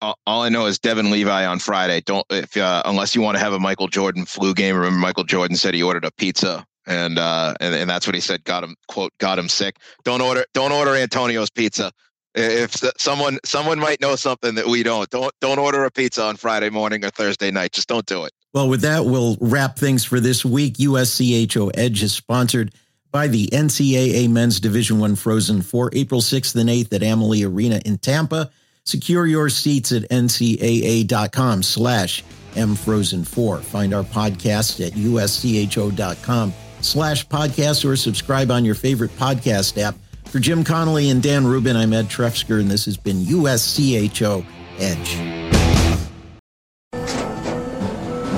all, 0.00 0.16
I 0.26 0.48
know 0.48 0.66
is 0.66 0.78
Devon 0.78 1.10
Levi 1.10 1.44
on 1.44 1.58
Friday. 1.58 2.00
Don't 2.00 2.26
if 2.30 2.56
uh, 2.56 2.82
unless 2.84 3.14
you 3.14 3.20
want 3.20 3.36
to 3.36 3.42
have 3.42 3.52
a 3.52 3.58
Michael 3.58 3.88
Jordan 3.88 4.24
flu 4.24 4.54
game. 4.54 4.76
Remember, 4.76 4.98
Michael 4.98 5.24
Jordan 5.24 5.56
said 5.56 5.74
he 5.74 5.82
ordered 5.82 6.04
a 6.04 6.10
pizza, 6.12 6.64
and 6.86 7.18
uh, 7.18 7.54
and, 7.60 7.74
and 7.74 7.90
that's 7.90 8.06
what 8.06 8.14
he 8.14 8.20
said 8.20 8.44
got 8.44 8.64
him 8.64 8.76
quote 8.88 9.12
got 9.18 9.38
him 9.38 9.48
sick. 9.48 9.76
Don't 10.04 10.22
order 10.22 10.44
don't 10.54 10.72
order 10.72 10.94
Antonio's 10.94 11.50
pizza. 11.50 11.92
If 12.34 12.76
someone 12.96 13.38
someone 13.44 13.78
might 13.78 14.00
know 14.00 14.16
something 14.16 14.54
that 14.54 14.68
we 14.68 14.82
don't, 14.82 15.10
don't 15.10 15.34
don't 15.40 15.58
order 15.58 15.84
a 15.84 15.90
pizza 15.90 16.22
on 16.24 16.36
Friday 16.36 16.70
morning 16.70 17.04
or 17.04 17.10
Thursday 17.10 17.50
night. 17.50 17.72
Just 17.72 17.88
don't 17.88 18.06
do 18.06 18.24
it. 18.24 18.32
Well, 18.52 18.68
with 18.68 18.80
that, 18.82 19.04
we'll 19.04 19.36
wrap 19.40 19.76
things 19.76 20.04
for 20.04 20.18
this 20.18 20.44
week. 20.44 20.74
USCHO 20.74 21.70
Edge 21.74 22.02
is 22.02 22.12
sponsored 22.12 22.74
by 23.12 23.28
the 23.28 23.48
NCAA 23.48 24.28
Men's 24.28 24.60
Division 24.60 24.98
One 24.98 25.16
Frozen 25.16 25.62
Four, 25.62 25.90
April 25.92 26.20
6th 26.20 26.56
and 26.56 26.68
8th 26.68 26.92
at 26.92 27.02
Amalie 27.02 27.44
Arena 27.44 27.80
in 27.84 27.98
Tampa. 27.98 28.50
Secure 28.84 29.26
your 29.26 29.48
seats 29.48 29.92
at 29.92 30.08
ncaa.com 30.10 31.62
slash 31.62 32.24
mfrozen4. 32.54 33.62
Find 33.62 33.94
our 33.94 34.02
podcast 34.02 34.84
at 34.84 34.94
uscho.com 34.94 36.52
slash 36.80 37.26
podcast 37.28 37.88
or 37.88 37.94
subscribe 37.96 38.50
on 38.50 38.64
your 38.64 38.74
favorite 38.74 39.14
podcast 39.16 39.80
app. 39.80 39.94
For 40.24 40.38
Jim 40.38 40.64
Connolly 40.64 41.10
and 41.10 41.22
Dan 41.22 41.46
Rubin, 41.46 41.76
I'm 41.76 41.92
Ed 41.92 42.06
Trefzger, 42.06 42.60
and 42.60 42.70
this 42.70 42.84
has 42.84 42.96
been 42.96 43.18
USCHO 43.18 44.44
Edge. 44.78 45.59